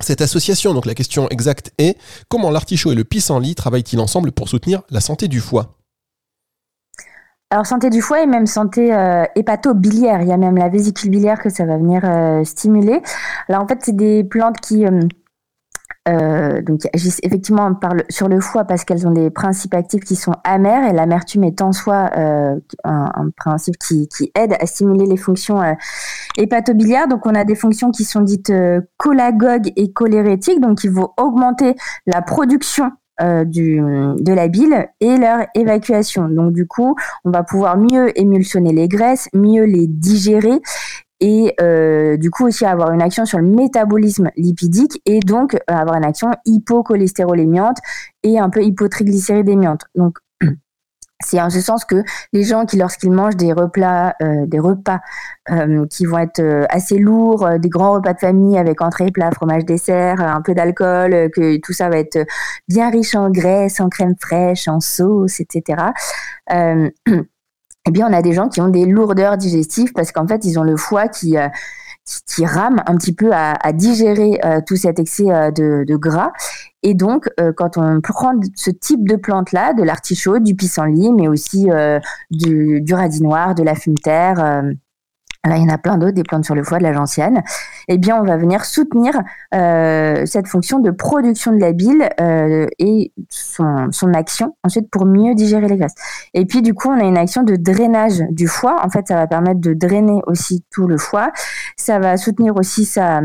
cette 0.00 0.20
association, 0.20 0.74
donc 0.74 0.86
la 0.86 0.94
question 0.94 1.28
exacte 1.28 1.72
est 1.78 1.96
comment 2.28 2.50
l'artichaut 2.50 2.92
et 2.92 2.94
le 2.94 3.04
pissenlit 3.04 3.56
travaillent-ils 3.56 3.98
ensemble 3.98 4.30
pour 4.30 4.48
soutenir 4.48 4.82
la 4.90 5.00
santé 5.00 5.26
du 5.26 5.40
foie? 5.40 5.77
Alors 7.50 7.64
santé 7.64 7.88
du 7.88 8.02
foie 8.02 8.22
et 8.22 8.26
même 8.26 8.46
santé 8.46 8.94
euh, 8.94 9.24
hépato-biliaire. 9.34 10.20
Il 10.20 10.28
y 10.28 10.32
a 10.32 10.36
même 10.36 10.56
la 10.56 10.68
vésicule 10.68 11.10
biliaire 11.10 11.40
que 11.40 11.48
ça 11.48 11.64
va 11.64 11.78
venir 11.78 12.02
euh, 12.04 12.44
stimuler. 12.44 13.00
Alors 13.48 13.62
en 13.62 13.66
fait, 13.66 13.78
c'est 13.82 13.96
des 13.96 14.22
plantes 14.22 14.60
qui 14.60 14.84
euh, 14.86 15.00
euh, 16.08 16.60
agissent 16.92 17.20
effectivement 17.22 17.70
sur 18.10 18.28
le 18.28 18.40
foie 18.40 18.64
parce 18.64 18.84
qu'elles 18.84 19.06
ont 19.06 19.12
des 19.12 19.30
principes 19.30 19.72
actifs 19.72 20.04
qui 20.04 20.14
sont 20.14 20.34
amers 20.44 20.90
et 20.90 20.92
l'amertume 20.92 21.44
est 21.44 21.62
en 21.62 21.72
soi 21.72 22.10
un, 22.84 23.30
principe 23.36 23.78
qui, 23.78 24.08
aide 24.34 24.54
à 24.60 24.66
stimuler 24.66 25.06
les 25.06 25.16
fonctions 25.16 25.60
hépato-biliaires. 26.36 27.08
Donc 27.08 27.24
on 27.24 27.34
a 27.34 27.44
des 27.44 27.54
fonctions 27.54 27.90
qui 27.90 28.04
sont 28.04 28.20
dites 28.20 28.52
cholagogues 29.02 29.72
et 29.76 29.92
cholérétiques, 29.92 30.60
donc 30.60 30.78
qui 30.78 30.88
vont 30.88 31.10
augmenter 31.16 31.76
la 32.06 32.20
production 32.20 32.92
euh, 33.20 33.44
de 33.44 34.32
la 34.32 34.48
bile 34.48 34.88
et 35.00 35.16
leur 35.16 35.46
évacuation. 35.54 36.28
Donc 36.28 36.52
du 36.52 36.66
coup, 36.66 36.94
on 37.24 37.30
va 37.30 37.42
pouvoir 37.42 37.76
mieux 37.76 38.18
émulsionner 38.18 38.72
les 38.72 38.88
graisses, 38.88 39.28
mieux 39.34 39.64
les 39.64 39.86
digérer 39.86 40.60
et 41.20 41.54
euh, 41.60 42.16
du 42.16 42.30
coup 42.30 42.46
aussi 42.46 42.64
avoir 42.64 42.92
une 42.92 43.02
action 43.02 43.24
sur 43.24 43.38
le 43.38 43.46
métabolisme 43.46 44.30
lipidique 44.36 45.02
et 45.04 45.20
donc 45.20 45.54
euh, 45.54 45.58
avoir 45.66 45.96
une 45.96 46.04
action 46.04 46.30
hypocholestérolémiante 46.46 47.78
et 48.22 48.38
un 48.38 48.50
peu 48.50 48.62
hypotriglycéridémiante. 48.62 49.82
Donc 49.94 50.18
c'est 51.20 51.40
en 51.40 51.50
ce 51.50 51.60
sens 51.60 51.84
que 51.84 52.02
les 52.32 52.44
gens 52.44 52.64
qui, 52.64 52.76
lorsqu'ils 52.76 53.10
mangent 53.10 53.36
des 53.36 53.52
repas, 53.52 54.14
euh, 54.22 54.46
des 54.46 54.60
repas 54.60 55.00
euh, 55.50 55.84
qui 55.86 56.06
vont 56.06 56.18
être 56.18 56.40
euh, 56.40 56.64
assez 56.68 56.98
lourds, 56.98 57.48
des 57.58 57.68
grands 57.68 57.92
repas 57.94 58.14
de 58.14 58.20
famille 58.20 58.56
avec 58.56 58.80
entrée, 58.80 59.10
plat, 59.10 59.30
fromage, 59.32 59.64
dessert, 59.64 60.20
un 60.20 60.40
peu 60.42 60.54
d'alcool, 60.54 61.30
que 61.34 61.58
tout 61.58 61.72
ça 61.72 61.88
va 61.88 61.98
être 61.98 62.24
bien 62.68 62.90
riche 62.90 63.16
en 63.16 63.30
graisse, 63.30 63.80
en 63.80 63.88
crème 63.88 64.14
fraîche, 64.20 64.68
en 64.68 64.78
sauce, 64.78 65.40
etc. 65.40 65.82
eh 66.50 67.90
bien, 67.90 68.08
on 68.08 68.12
a 68.12 68.22
des 68.22 68.32
gens 68.32 68.48
qui 68.48 68.60
ont 68.60 68.68
des 68.68 68.86
lourdeurs 68.86 69.36
digestives 69.36 69.92
parce 69.92 70.12
qu'en 70.12 70.26
fait, 70.26 70.44
ils 70.44 70.58
ont 70.58 70.64
le 70.64 70.76
foie 70.76 71.08
qui 71.08 71.36
qui, 72.26 72.46
rame 72.46 72.82
un 72.86 72.96
petit 72.96 73.14
peu 73.14 73.30
à, 73.32 73.72
digérer 73.72 74.40
tout 74.66 74.76
cet 74.76 74.98
excès 74.98 75.24
de, 75.24 75.84
de, 75.84 75.96
gras. 75.96 76.32
Et 76.82 76.94
donc, 76.94 77.28
euh, 77.40 77.52
quand 77.54 77.76
on 77.76 78.00
prend 78.00 78.34
ce 78.54 78.70
type 78.70 79.08
de 79.08 79.16
plante-là, 79.16 79.72
de 79.72 79.82
l'artichaut, 79.82 80.38
du 80.38 80.54
pissenlit, 80.54 81.12
mais 81.12 81.26
aussi 81.26 81.70
euh, 81.70 81.98
du, 82.30 82.80
du, 82.80 82.94
radis 82.94 83.22
noir, 83.22 83.54
de 83.54 83.64
la 83.64 83.74
fumeterre, 83.74 84.62
euh, 85.46 85.56
il 85.56 85.62
y 85.62 85.64
en 85.64 85.72
a 85.72 85.78
plein 85.78 85.98
d'autres, 85.98 86.14
des 86.14 86.22
plantes 86.22 86.44
sur 86.44 86.54
le 86.54 86.64
foie, 86.64 86.78
de 86.78 86.82
la 86.82 86.92
gentiane, 86.92 87.42
eh 87.88 87.98
bien, 87.98 88.20
on 88.20 88.24
va 88.24 88.36
venir 88.36 88.64
soutenir 88.64 89.12
cette 89.52 90.48
fonction 90.48 90.78
de 90.80 90.90
production 90.90 91.52
de 91.52 91.60
la 91.60 91.72
bile 91.72 92.08
et 92.78 93.12
son, 93.28 93.90
action 94.14 94.56
ensuite 94.64 94.90
pour 94.90 95.04
mieux 95.06 95.34
digérer 95.34 95.68
les 95.68 95.76
graisses. 95.76 95.94
Et 96.34 96.44
puis, 96.46 96.62
du 96.62 96.74
coup, 96.74 96.88
on 96.88 96.98
a 96.98 97.04
une 97.04 97.16
action 97.18 97.42
de 97.42 97.56
drainage 97.56 98.22
du 98.30 98.46
foie. 98.46 98.84
En 98.84 98.90
fait, 98.90 99.06
ça 99.08 99.14
va 99.14 99.26
permettre 99.26 99.60
de 99.60 99.74
drainer 99.74 100.20
aussi 100.26 100.64
tout 100.70 100.86
le 100.86 100.98
foie. 100.98 101.30
Ça 101.76 101.98
va 101.98 102.16
soutenir 102.16 102.56
aussi 102.56 102.84
sa 102.84 103.20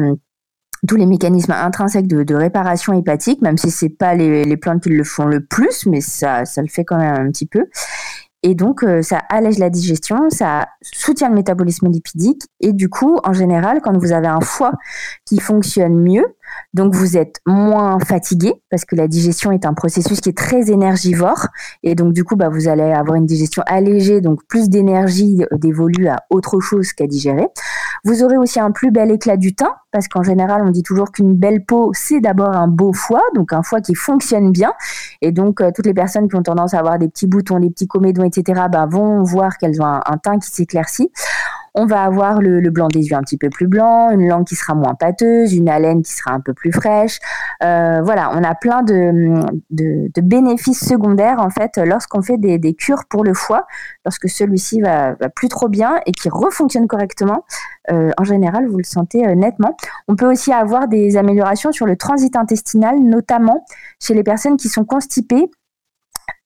tous 0.88 0.96
les 0.96 1.06
mécanismes 1.06 1.54
intrinsèques 1.54 2.08
de, 2.08 2.36
réparation 2.36 2.94
hépatique, 2.94 3.42
même 3.42 3.58
si 3.58 3.72
c'est 3.72 3.90
pas 3.90 4.16
les, 4.16 4.58
plantes 4.58 4.84
qui 4.84 4.90
le 4.90 5.04
font 5.04 5.26
le 5.26 5.40
plus, 5.40 5.86
mais 5.86 6.02
ça, 6.02 6.46
ça 6.46 6.62
le 6.62 6.68
fait 6.68 6.84
quand 6.84 6.98
même 6.98 7.16
un 7.16 7.30
petit 7.30 7.46
peu. 7.46 7.68
Et 8.46 8.56
donc, 8.56 8.84
euh, 8.84 9.02
ça 9.02 9.22
allège 9.30 9.58
la 9.58 9.70
digestion, 9.70 10.30
ça 10.30 10.68
soutient 10.82 11.30
le 11.30 11.36
métabolisme 11.36 11.90
lipidique. 11.90 12.44
Et 12.60 12.74
du 12.74 12.90
coup, 12.90 13.18
en 13.24 13.32
général, 13.32 13.80
quand 13.82 13.98
vous 13.98 14.12
avez 14.12 14.28
un 14.28 14.42
foie 14.42 14.74
qui 15.26 15.40
fonctionne 15.40 15.96
mieux, 15.96 16.26
donc 16.74 16.94
vous 16.94 17.18
êtes 17.18 17.40
moins 17.46 18.00
fatigué 18.00 18.54
parce 18.70 18.86
que 18.86 18.96
la 18.96 19.08
digestion 19.08 19.52
est 19.52 19.66
un 19.66 19.74
processus 19.74 20.20
qui 20.22 20.30
est 20.30 20.38
très 20.38 20.72
énergivore 20.72 21.48
et 21.84 21.96
donc 21.96 22.14
du 22.14 22.24
coup 22.24 22.36
bah, 22.36 22.50
vous 22.50 22.68
allez 22.68 22.84
avoir 22.84 23.16
une 23.16 23.26
digestion 23.26 23.64
allégée 23.66 24.22
donc 24.22 24.46
plus 24.48 24.70
d'énergie 24.70 25.44
dévolue 25.52 26.08
à 26.08 26.24
autre 26.30 26.60
chose 26.60 26.94
qu'à 26.94 27.08
digérer. 27.08 27.48
Vous 28.06 28.22
aurez 28.22 28.38
aussi 28.38 28.60
un 28.60 28.72
plus 28.72 28.92
bel 28.92 29.12
éclat 29.12 29.38
du 29.38 29.56
teint 29.56 29.76
parce 29.92 30.10
qu'en 30.10 30.24
général 30.24 30.62
on 30.66 30.72
dit 30.72 30.84
toujours 30.84 31.12
qu'une 31.12 31.36
belle 31.36 31.64
peau 31.64 31.92
c'est 31.94 32.20
d'abord 32.20 32.54
un 32.54 32.68
beau 32.68 32.92
foie 32.92 33.22
donc 33.34 33.54
un 33.54 33.64
foie 33.64 33.80
qui 33.80 33.96
fonctionne 33.96 34.52
bien 34.52 34.74
et 35.22 35.32
donc 35.32 35.62
euh, 35.62 35.72
toutes 35.74 35.86
les 35.86 35.94
personnes 35.94 36.28
qui 36.28 36.36
ont 36.36 36.44
tendance 36.44 36.74
à 36.74 36.80
avoir 36.80 37.00
des 37.00 37.08
petits 37.08 37.28
boutons, 37.28 37.60
des 37.60 37.70
petits 37.70 37.88
comédons 37.88 38.24
etc 38.26 38.64
bah, 38.70 38.88
vont 38.90 39.24
voir 39.24 39.58
qu'elles 39.58 39.82
ont 39.82 39.86
un 39.86 40.18
teint 40.18 40.38
qui 40.38 40.50
s'éclaircit. 40.50 41.12
On 41.76 41.86
va 41.86 42.04
avoir 42.04 42.42
le, 42.42 42.62
blanc 42.70 42.88
des 42.88 43.02
yeux 43.02 43.16
un 43.16 43.22
petit 43.22 43.38
peu 43.38 43.50
plus 43.50 43.68
blanc, 43.68 44.12
une 44.12 44.28
langue 44.28 44.46
qui 44.46 44.56
sera 44.56 44.76
moins 44.76 44.94
pâteuse, 44.94 45.54
une 45.54 45.70
haleine 45.70 46.04
qui 46.04 46.12
sera 46.12 46.32
un 46.32 46.40
peu 46.40 46.54
plus 46.54 46.72
fraîche. 46.72 47.20
Euh, 47.64 48.02
voilà, 48.04 48.32
on 48.34 48.44
a 48.44 48.56
plein 48.56 48.84
de, 48.84 50.22
bénéfices 50.22 50.88
secondaires 50.88 51.40
en 51.40 51.50
fait 51.50 51.78
lorsqu'on 51.78 52.22
fait 52.22 52.38
des, 52.38 52.74
cures 52.74 53.06
pour 53.10 53.24
le 53.24 53.34
foie, 53.34 53.66
lorsque 54.06 54.30
celui-ci 54.30 54.82
va, 54.82 55.16
plus 55.36 55.48
trop 55.48 55.68
bien 55.68 56.00
et 56.06 56.12
qui 56.12 56.30
refonctionne 56.30 56.88
correctement. 56.88 57.46
Euh, 57.92 58.12
en 58.18 58.24
général, 58.24 58.68
vous 58.68 58.78
le 58.78 58.84
sentez 58.84 59.28
euh, 59.28 59.36
nettement. 59.36 59.76
On 60.08 60.16
peut 60.16 60.30
aussi 60.30 60.54
avoir 60.54 60.88
des 60.88 61.18
améliorations 61.18 61.72
sur 61.72 61.86
le 61.86 61.98
transit 61.98 62.36
intestinal, 62.36 63.00
notamment 63.00 63.66
chez 64.00 64.14
les 64.14 64.24
personnes 64.24 64.58
qui 64.58 64.70
sont 64.70 64.86
constipées 64.86 65.50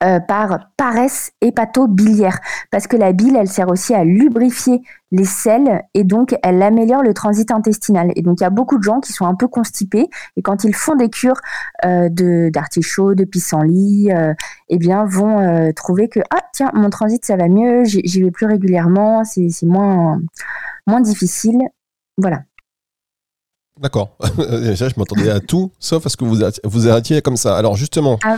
euh, 0.03 0.19
par 0.19 0.69
paresse 0.77 1.31
hépato-biliaire. 1.41 2.39
Parce 2.71 2.87
que 2.87 2.97
la 2.97 3.13
bile, 3.13 3.35
elle 3.35 3.47
sert 3.47 3.69
aussi 3.69 3.93
à 3.93 4.03
lubrifier 4.03 4.81
les 5.11 5.25
selles 5.25 5.83
et 5.93 6.03
donc 6.03 6.35
elle 6.43 6.61
améliore 6.61 7.01
le 7.01 7.13
transit 7.13 7.49
intestinal. 7.51 8.11
Et 8.15 8.21
donc 8.21 8.39
il 8.39 8.43
y 8.43 8.45
a 8.45 8.49
beaucoup 8.49 8.77
de 8.77 8.83
gens 8.83 8.99
qui 8.99 9.13
sont 9.13 9.25
un 9.25 9.35
peu 9.35 9.47
constipés 9.47 10.07
et 10.35 10.41
quand 10.41 10.63
ils 10.63 10.75
font 10.75 10.95
des 10.95 11.09
cures 11.09 11.39
euh, 11.85 12.09
de 12.09 12.49
d'artichaut, 12.49 13.15
de 13.15 13.23
pissenlit, 13.23 14.11
euh, 14.11 14.33
eh 14.69 14.77
bien 14.77 15.05
vont 15.05 15.39
euh, 15.39 15.71
trouver 15.71 16.09
que 16.09 16.19
ah 16.29 16.41
tiens 16.53 16.71
mon 16.73 16.89
transit 16.89 17.23
ça 17.25 17.37
va 17.37 17.47
mieux, 17.47 17.83
j'y 17.85 18.21
vais 18.21 18.31
plus 18.31 18.45
régulièrement, 18.45 19.23
c'est 19.23 19.49
moins 19.63 20.19
moins 20.85 21.01
difficile. 21.01 21.59
Voilà. 22.17 22.41
D'accord. 23.81 24.09
Déjà, 24.37 24.89
je 24.89 24.95
m'attendais 24.97 25.29
à 25.29 25.39
tout, 25.39 25.71
sauf 25.79 26.05
à 26.05 26.09
ce 26.09 26.17
que 26.17 26.25
vous 26.25 26.39
vous 26.63 26.87
arrêtiez 26.89 27.21
comme 27.21 27.37
ça. 27.37 27.55
Alors 27.55 27.75
justement, 27.75 28.17
ah. 28.23 28.37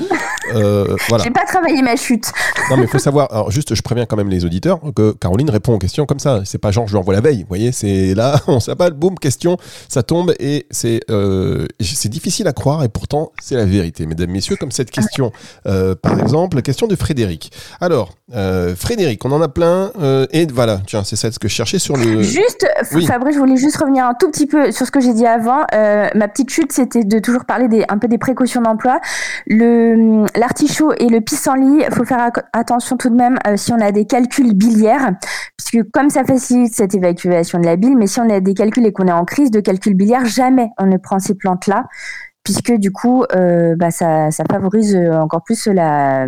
euh, 0.54 0.96
voilà. 1.08 1.24
J'ai 1.24 1.32
pas 1.32 1.46
travaillé 1.46 1.82
ma 1.82 1.96
chute. 1.96 2.32
non, 2.70 2.78
mais 2.78 2.84
il 2.84 2.90
faut 2.90 3.00
savoir. 3.00 3.32
Alors 3.32 3.50
juste, 3.52 3.74
je 3.74 3.82
préviens 3.82 4.06
quand 4.06 4.18
même 4.18 4.30
les 4.30 4.46
auditeurs 4.46 4.80
que 4.96 5.12
Caroline 5.14 5.50
répond 5.50 5.74
aux 5.74 5.80
questions 5.80 6.06
comme 6.06 6.20
ça. 6.20 6.42
C'est 6.46 6.58
pas 6.58 6.72
genre 6.72 6.88
je 6.88 6.94
lui 6.94 7.00
envoie 7.00 7.14
la 7.14 7.22
veille. 7.22 7.42
Vous 7.42 7.48
voyez, 7.48 7.72
c'est 7.72 8.14
là, 8.16 8.40
on 8.48 8.60
s'appelle, 8.60 8.94
boum, 8.94 9.18
question, 9.18 9.58
ça 9.88 10.04
tombe 10.04 10.34
et 10.40 10.68
c'est 10.72 11.02
euh, 11.10 11.68
c'est 11.80 12.10
difficile 12.10 12.48
à 12.48 12.54
croire 12.54 12.84
et 12.84 12.90
pourtant 12.90 13.32
c'est 13.42 13.56
la 13.56 13.66
vérité, 13.66 14.06
mesdames, 14.06 14.30
messieurs. 14.30 14.58
Comme 14.58 14.72
cette 14.72 14.92
question, 14.92 15.32
euh, 15.68 15.96
par 15.96 16.20
exemple, 16.20 16.58
la 16.58 16.62
question 16.62 16.88
de 16.88 16.96
Frédéric. 16.96 17.52
Alors, 17.80 18.14
euh, 18.34 18.76
Frédéric, 18.76 19.24
on 19.24 19.32
en 19.32 19.42
a 19.42 19.48
plein 19.48 19.92
et 20.32 20.46
voilà. 20.48 20.82
Tiens, 20.86 21.04
c'est 21.04 21.16
ça 21.16 21.32
ce 21.32 21.40
que 21.40 21.48
je 21.48 21.54
cherchais 21.54 21.80
sur 21.80 21.96
le. 21.96 22.22
Juste, 22.22 22.68
Fabrice, 23.08 23.36
je 23.36 23.40
voulais 23.40 23.58
juste 23.58 23.78
revenir 23.78 24.06
un 24.06 24.14
tout 24.14 24.30
petit 24.30 24.48
peu 24.48 24.72
sur 24.72 24.86
ce 24.86 24.92
que 24.92 25.00
j'ai 25.00 25.14
dit 25.14 25.26
avant, 25.30 25.66
euh, 25.74 26.08
ma 26.16 26.28
petite 26.28 26.50
chute, 26.50 26.72
c'était 26.72 27.04
de 27.04 27.20
toujours 27.20 27.46
parler 27.46 27.68
des, 27.68 27.86
un 27.90 27.98
peu 27.98 28.08
des 28.08 28.18
précautions 28.18 28.62
d'emploi. 28.62 29.00
Le 29.48 30.26
l'artichaut 30.38 30.94
et 30.94 31.08
le 31.08 31.22
pissenlit, 31.22 31.84
il 31.88 31.94
faut 31.94 32.06
faire 32.06 32.32
attention 32.54 32.98
tout 32.98 33.10
de 33.10 33.16
même 33.16 33.38
euh, 33.48 33.58
si 33.58 33.72
on 33.72 33.80
a 33.80 33.92
des 33.92 34.06
calculs 34.06 34.54
biliaires, 34.54 35.12
puisque 35.58 35.90
comme 35.92 36.10
ça 36.10 36.24
facilite 36.24 36.74
cette 36.74 36.96
évacuation 36.96 37.60
de 37.60 37.66
la 37.66 37.76
bile, 37.76 37.98
mais 37.98 38.08
si 38.08 38.20
on 38.20 38.30
a 38.30 38.40
des 38.40 38.54
calculs 38.54 38.86
et 38.86 38.92
qu'on 38.92 39.08
est 39.08 39.12
en 39.12 39.26
crise 39.26 39.52
de 39.52 39.60
calcul 39.60 39.96
biliaire, 39.96 40.26
jamais 40.26 40.70
on 40.78 40.86
ne 40.86 40.98
prend 40.98 41.20
ces 41.20 41.36
plantes-là, 41.36 41.86
puisque 42.44 42.74
du 42.74 42.92
coup, 42.92 43.24
euh, 43.36 43.76
bah, 43.78 43.92
ça, 43.92 44.30
favorise 44.50 44.96
encore 44.96 45.44
plus 45.44 45.68
la 45.68 46.28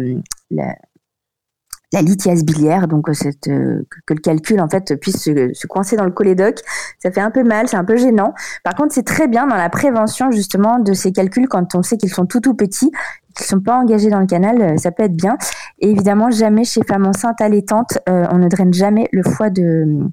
la 1.94 2.02
lithiase 2.02 2.44
biliaire, 2.44 2.88
donc 2.88 3.10
euh, 3.10 3.14
cette, 3.14 3.48
euh, 3.48 3.86
que 4.06 4.14
le 4.14 4.22
calcul 4.22 4.62
en 4.62 4.70
fait 4.70 4.96
puisse 5.00 5.24
se, 5.24 5.68
coincer 5.68 5.98
dans 5.98 6.06
le 6.06 6.12
cholédoque. 6.12 6.60
Ça 7.00 7.12
fait 7.12 7.22
un 7.22 7.32
peu 7.32 7.44
mal, 7.44 7.68
c'est 7.68 7.78
un 7.78 7.84
peu 7.84 7.98
gênant. 7.98 8.34
Par 8.64 8.76
contre, 8.76 8.94
c'est 8.94 9.06
très 9.06 9.28
bien 9.28 9.48
dans 9.48 9.56
la 9.56 9.70
prévention 9.70 10.32
justement 10.32 10.80
de 10.80 10.94
ces 10.94 11.12
calculs 11.12 11.48
quand 11.48 11.76
on 11.76 11.84
sait 11.84 11.98
qu'ils 11.98 12.14
sont 12.14 12.26
tout 12.26 12.40
tout 12.40 12.54
petits, 12.54 12.92
qu'ils 13.36 13.46
sont 13.46 13.60
pas 13.60 13.78
engagés 13.78 14.10
dans 14.10 14.20
le 14.20 14.26
canal, 14.28 14.62
euh, 14.62 14.78
ça 14.78 14.92
peut 14.92 15.04
être 15.04 15.16
bien. 15.16 15.38
Et 15.80 15.90
évidemment, 15.90 16.32
jamais 16.32 16.64
chez 16.64 16.82
femmes 16.88 17.06
enceintes 17.06 17.42
allaitantes, 17.42 17.98
on 18.08 18.38
ne 18.38 18.48
draine 18.48 18.74
jamais 18.74 19.08
le 19.12 19.24
foie 19.24 19.50
de 19.50 20.08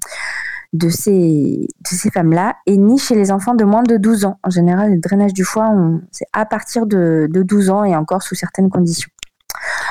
de 0.71 0.89
ces, 0.89 1.67
de 1.81 1.87
ces 1.87 2.11
femmes-là, 2.11 2.55
et 2.67 2.77
ni 2.77 2.99
chez 2.99 3.15
les 3.15 3.31
enfants 3.31 3.55
de 3.55 3.63
moins 3.63 3.81
de 3.81 3.97
12 3.97 4.25
ans. 4.25 4.39
En 4.43 4.51
général, 4.51 4.91
le 4.91 4.99
drainage 4.99 5.33
du 5.33 5.43
foie, 5.43 5.73
c'est 6.11 6.27
à 6.31 6.45
partir 6.45 6.85
de, 6.85 7.27
de 7.27 7.41
12 7.41 7.71
ans 7.71 7.83
et 7.83 7.95
encore 7.95 8.21
sous 8.21 8.35
certaines 8.35 8.69
conditions. 8.69 9.09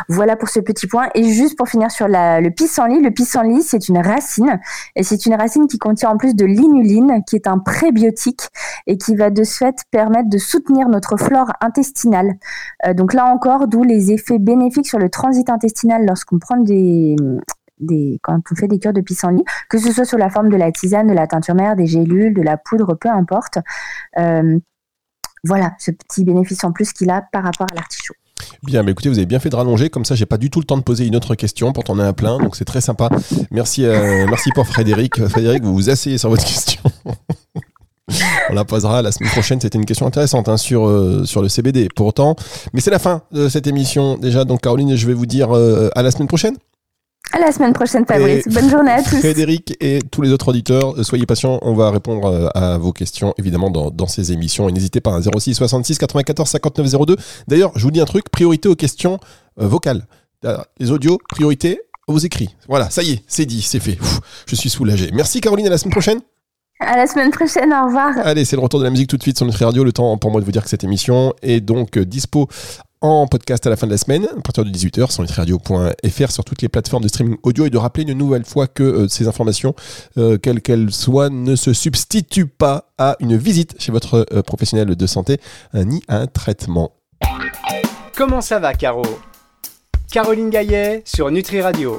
Voilà 0.08 0.36
pour 0.36 0.48
ce 0.48 0.60
petit 0.60 0.86
point. 0.86 1.08
Et 1.14 1.24
juste 1.24 1.56
pour 1.56 1.68
finir 1.68 1.90
sur 1.90 2.06
le 2.08 2.48
pissenlit, 2.48 3.00
le 3.00 3.10
pissenlit, 3.10 3.62
c'est 3.62 3.88
une 3.88 3.98
racine. 3.98 4.60
Et 4.96 5.02
c'est 5.02 5.26
une 5.26 5.34
racine 5.34 5.66
qui 5.66 5.78
contient 5.78 6.10
en 6.10 6.16
plus 6.16 6.34
de 6.34 6.46
l'inuline, 6.46 7.22
qui 7.26 7.36
est 7.36 7.46
un 7.46 7.58
prébiotique 7.58 8.48
et 8.86 8.96
qui 8.96 9.14
va 9.14 9.30
de 9.30 9.44
ce 9.44 9.58
fait 9.58 9.84
permettre 9.90 10.28
de 10.28 10.38
soutenir 10.38 10.88
notre 10.88 11.16
flore 11.16 11.52
intestinale. 11.60 12.34
Euh, 12.86 12.94
donc 12.94 13.12
là 13.12 13.26
encore, 13.26 13.68
d'où 13.68 13.82
les 13.82 14.12
effets 14.12 14.38
bénéfiques 14.38 14.86
sur 14.86 14.98
le 14.98 15.08
transit 15.08 15.48
intestinal 15.50 16.06
lorsqu'on 16.06 16.38
prend 16.38 16.56
des, 16.56 17.16
quand 18.22 18.40
on 18.50 18.54
fait 18.54 18.68
des 18.68 18.78
cures 18.78 18.92
de 18.92 19.00
pissenlit, 19.00 19.44
que 19.68 19.78
ce 19.78 19.92
soit 19.92 20.04
sous 20.04 20.16
la 20.16 20.30
forme 20.30 20.48
de 20.48 20.56
la 20.56 20.72
tisane, 20.72 21.08
de 21.08 21.14
la 21.14 21.26
teinture 21.26 21.54
mère, 21.54 21.76
des 21.76 21.86
gélules, 21.86 22.34
de 22.34 22.42
la 22.42 22.56
poudre, 22.56 22.94
peu 22.94 23.08
importe. 23.08 23.58
Euh, 24.18 24.58
voilà, 25.44 25.72
ce 25.78 25.90
petit 25.90 26.24
bénéfice 26.24 26.64
en 26.64 26.72
plus 26.72 26.92
qu'il 26.92 27.10
a 27.10 27.22
par 27.22 27.44
rapport 27.44 27.66
à 27.70 27.74
l'artichaut. 27.74 28.14
Bien, 28.62 28.82
mais 28.82 28.92
écoutez, 28.92 29.08
vous 29.08 29.18
avez 29.18 29.26
bien 29.26 29.38
fait 29.38 29.50
de 29.50 29.56
rallonger, 29.56 29.90
comme 29.90 30.04
ça 30.04 30.14
j'ai 30.14 30.26
pas 30.26 30.36
du 30.36 30.50
tout 30.50 30.60
le 30.60 30.64
temps 30.64 30.76
de 30.76 30.82
poser 30.82 31.06
une 31.06 31.16
autre 31.16 31.34
question, 31.34 31.72
pourtant 31.72 31.94
on 31.94 31.98
a 31.98 32.06
un 32.06 32.12
plein, 32.12 32.38
donc 32.38 32.56
c'est 32.56 32.64
très 32.64 32.80
sympa. 32.80 33.08
Merci, 33.50 33.84
euh, 33.84 34.26
merci 34.28 34.50
pour 34.52 34.66
Frédéric. 34.66 35.26
Frédéric, 35.26 35.62
vous 35.62 35.74
vous 35.74 35.90
asseyez 35.90 36.18
sur 36.18 36.28
votre 36.28 36.44
question. 36.44 36.80
on 38.50 38.54
la 38.54 38.64
posera 38.64 39.02
la 39.02 39.12
semaine 39.12 39.30
prochaine. 39.30 39.60
C'était 39.60 39.78
une 39.78 39.84
question 39.84 40.06
intéressante 40.06 40.48
hein, 40.48 40.56
sur, 40.56 40.86
euh, 40.86 41.24
sur 41.24 41.42
le 41.42 41.48
CBD. 41.48 41.88
Pourtant, 41.94 42.36
mais 42.72 42.80
c'est 42.80 42.90
la 42.90 42.98
fin 42.98 43.22
de 43.32 43.48
cette 43.48 43.66
émission 43.66 44.16
déjà. 44.16 44.44
Donc 44.44 44.62
Caroline, 44.62 44.96
je 44.96 45.06
vais 45.06 45.14
vous 45.14 45.26
dire 45.26 45.54
euh, 45.54 45.90
à 45.94 46.02
la 46.02 46.10
semaine 46.10 46.28
prochaine. 46.28 46.56
À 47.32 47.40
la 47.40 47.52
semaine 47.52 47.72
prochaine, 47.74 48.06
Fabrice. 48.06 48.48
Bonne 48.48 48.70
journée 48.70 48.90
à 48.90 49.02
tous. 49.02 49.18
Frédéric 49.18 49.76
et 49.80 49.98
tous 50.10 50.22
les 50.22 50.30
autres 50.32 50.48
auditeurs, 50.48 50.94
soyez 51.04 51.26
patients. 51.26 51.58
On 51.62 51.74
va 51.74 51.90
répondre 51.90 52.26
euh, 52.26 52.48
à 52.54 52.78
vos 52.78 52.92
questions, 52.92 53.34
évidemment, 53.36 53.70
dans, 53.70 53.90
dans 53.90 54.06
ces 54.06 54.32
émissions. 54.32 54.68
Et 54.68 54.72
n'hésitez 54.72 55.00
pas, 55.00 55.20
06 55.20 55.54
66 55.54 55.98
94 55.98 56.48
59 56.48 57.06
02. 57.06 57.16
D'ailleurs, 57.46 57.72
je 57.76 57.82
vous 57.82 57.90
dis 57.90 58.00
un 58.00 58.06
truc, 58.06 58.30
priorité 58.30 58.68
aux 58.68 58.76
questions 58.76 59.18
euh, 59.60 59.66
vocales. 59.66 60.06
Les 60.78 60.90
audios, 60.90 61.18
priorité 61.28 61.80
aux 62.06 62.18
écrits. 62.18 62.54
Voilà, 62.68 62.90
ça 62.90 63.02
y 63.02 63.12
est, 63.12 63.22
c'est 63.26 63.44
dit, 63.44 63.60
c'est 63.60 63.80
fait. 63.80 63.98
je 64.46 64.54
suis 64.54 64.70
soulagé. 64.70 65.10
Merci 65.12 65.40
Caroline, 65.40 65.66
à 65.66 65.70
la 65.70 65.78
semaine 65.78 65.92
prochaine. 65.92 66.20
À 66.80 66.96
la 66.96 67.08
semaine 67.08 67.32
prochaine, 67.32 67.72
au 67.72 67.86
revoir. 67.86 68.12
Allez, 68.18 68.44
c'est 68.44 68.54
le 68.54 68.62
retour 68.62 68.78
de 68.78 68.84
la 68.84 68.90
musique 68.90 69.08
tout 69.08 69.16
de 69.16 69.22
suite 69.22 69.36
sur 69.36 69.44
notre 69.44 69.64
radio. 69.64 69.82
Le 69.82 69.92
temps 69.92 70.16
pour 70.16 70.30
moi 70.30 70.40
de 70.40 70.46
vous 70.46 70.52
dire 70.52 70.62
que 70.62 70.68
cette 70.70 70.84
émission 70.84 71.34
est 71.42 71.60
donc 71.60 71.98
euh, 71.98 72.04
dispo 72.04 72.48
en 73.00 73.26
podcast 73.26 73.66
à 73.66 73.70
la 73.70 73.76
fin 73.76 73.86
de 73.86 73.92
la 73.92 73.98
semaine, 73.98 74.26
à 74.36 74.40
partir 74.40 74.64
de 74.64 74.70
18h, 74.70 75.10
sur 75.10 75.22
nutriradio.fr, 75.22 76.30
sur 76.30 76.44
toutes 76.44 76.62
les 76.62 76.68
plateformes 76.68 77.02
de 77.02 77.08
streaming 77.08 77.36
audio, 77.42 77.66
et 77.66 77.70
de 77.70 77.78
rappeler 77.78 78.04
une 78.04 78.18
nouvelle 78.18 78.44
fois 78.44 78.66
que 78.66 78.82
euh, 78.82 79.08
ces 79.08 79.28
informations, 79.28 79.74
euh, 80.16 80.38
quelles 80.38 80.60
qu'elles 80.60 80.92
soient, 80.92 81.30
ne 81.30 81.56
se 81.56 81.72
substituent 81.72 82.46
pas 82.46 82.90
à 82.98 83.16
une 83.20 83.36
visite 83.36 83.74
chez 83.78 83.92
votre 83.92 84.26
euh, 84.32 84.42
professionnel 84.42 84.94
de 84.94 85.06
santé, 85.06 85.40
ni 85.74 86.02
à 86.08 86.18
un 86.18 86.26
traitement. 86.26 86.92
Comment 88.16 88.40
ça 88.40 88.58
va, 88.58 88.74
Caro? 88.74 89.02
Caroline 90.10 90.50
Gaillet 90.50 91.02
sur 91.04 91.30
Nutri 91.30 91.60
Radio. 91.60 91.96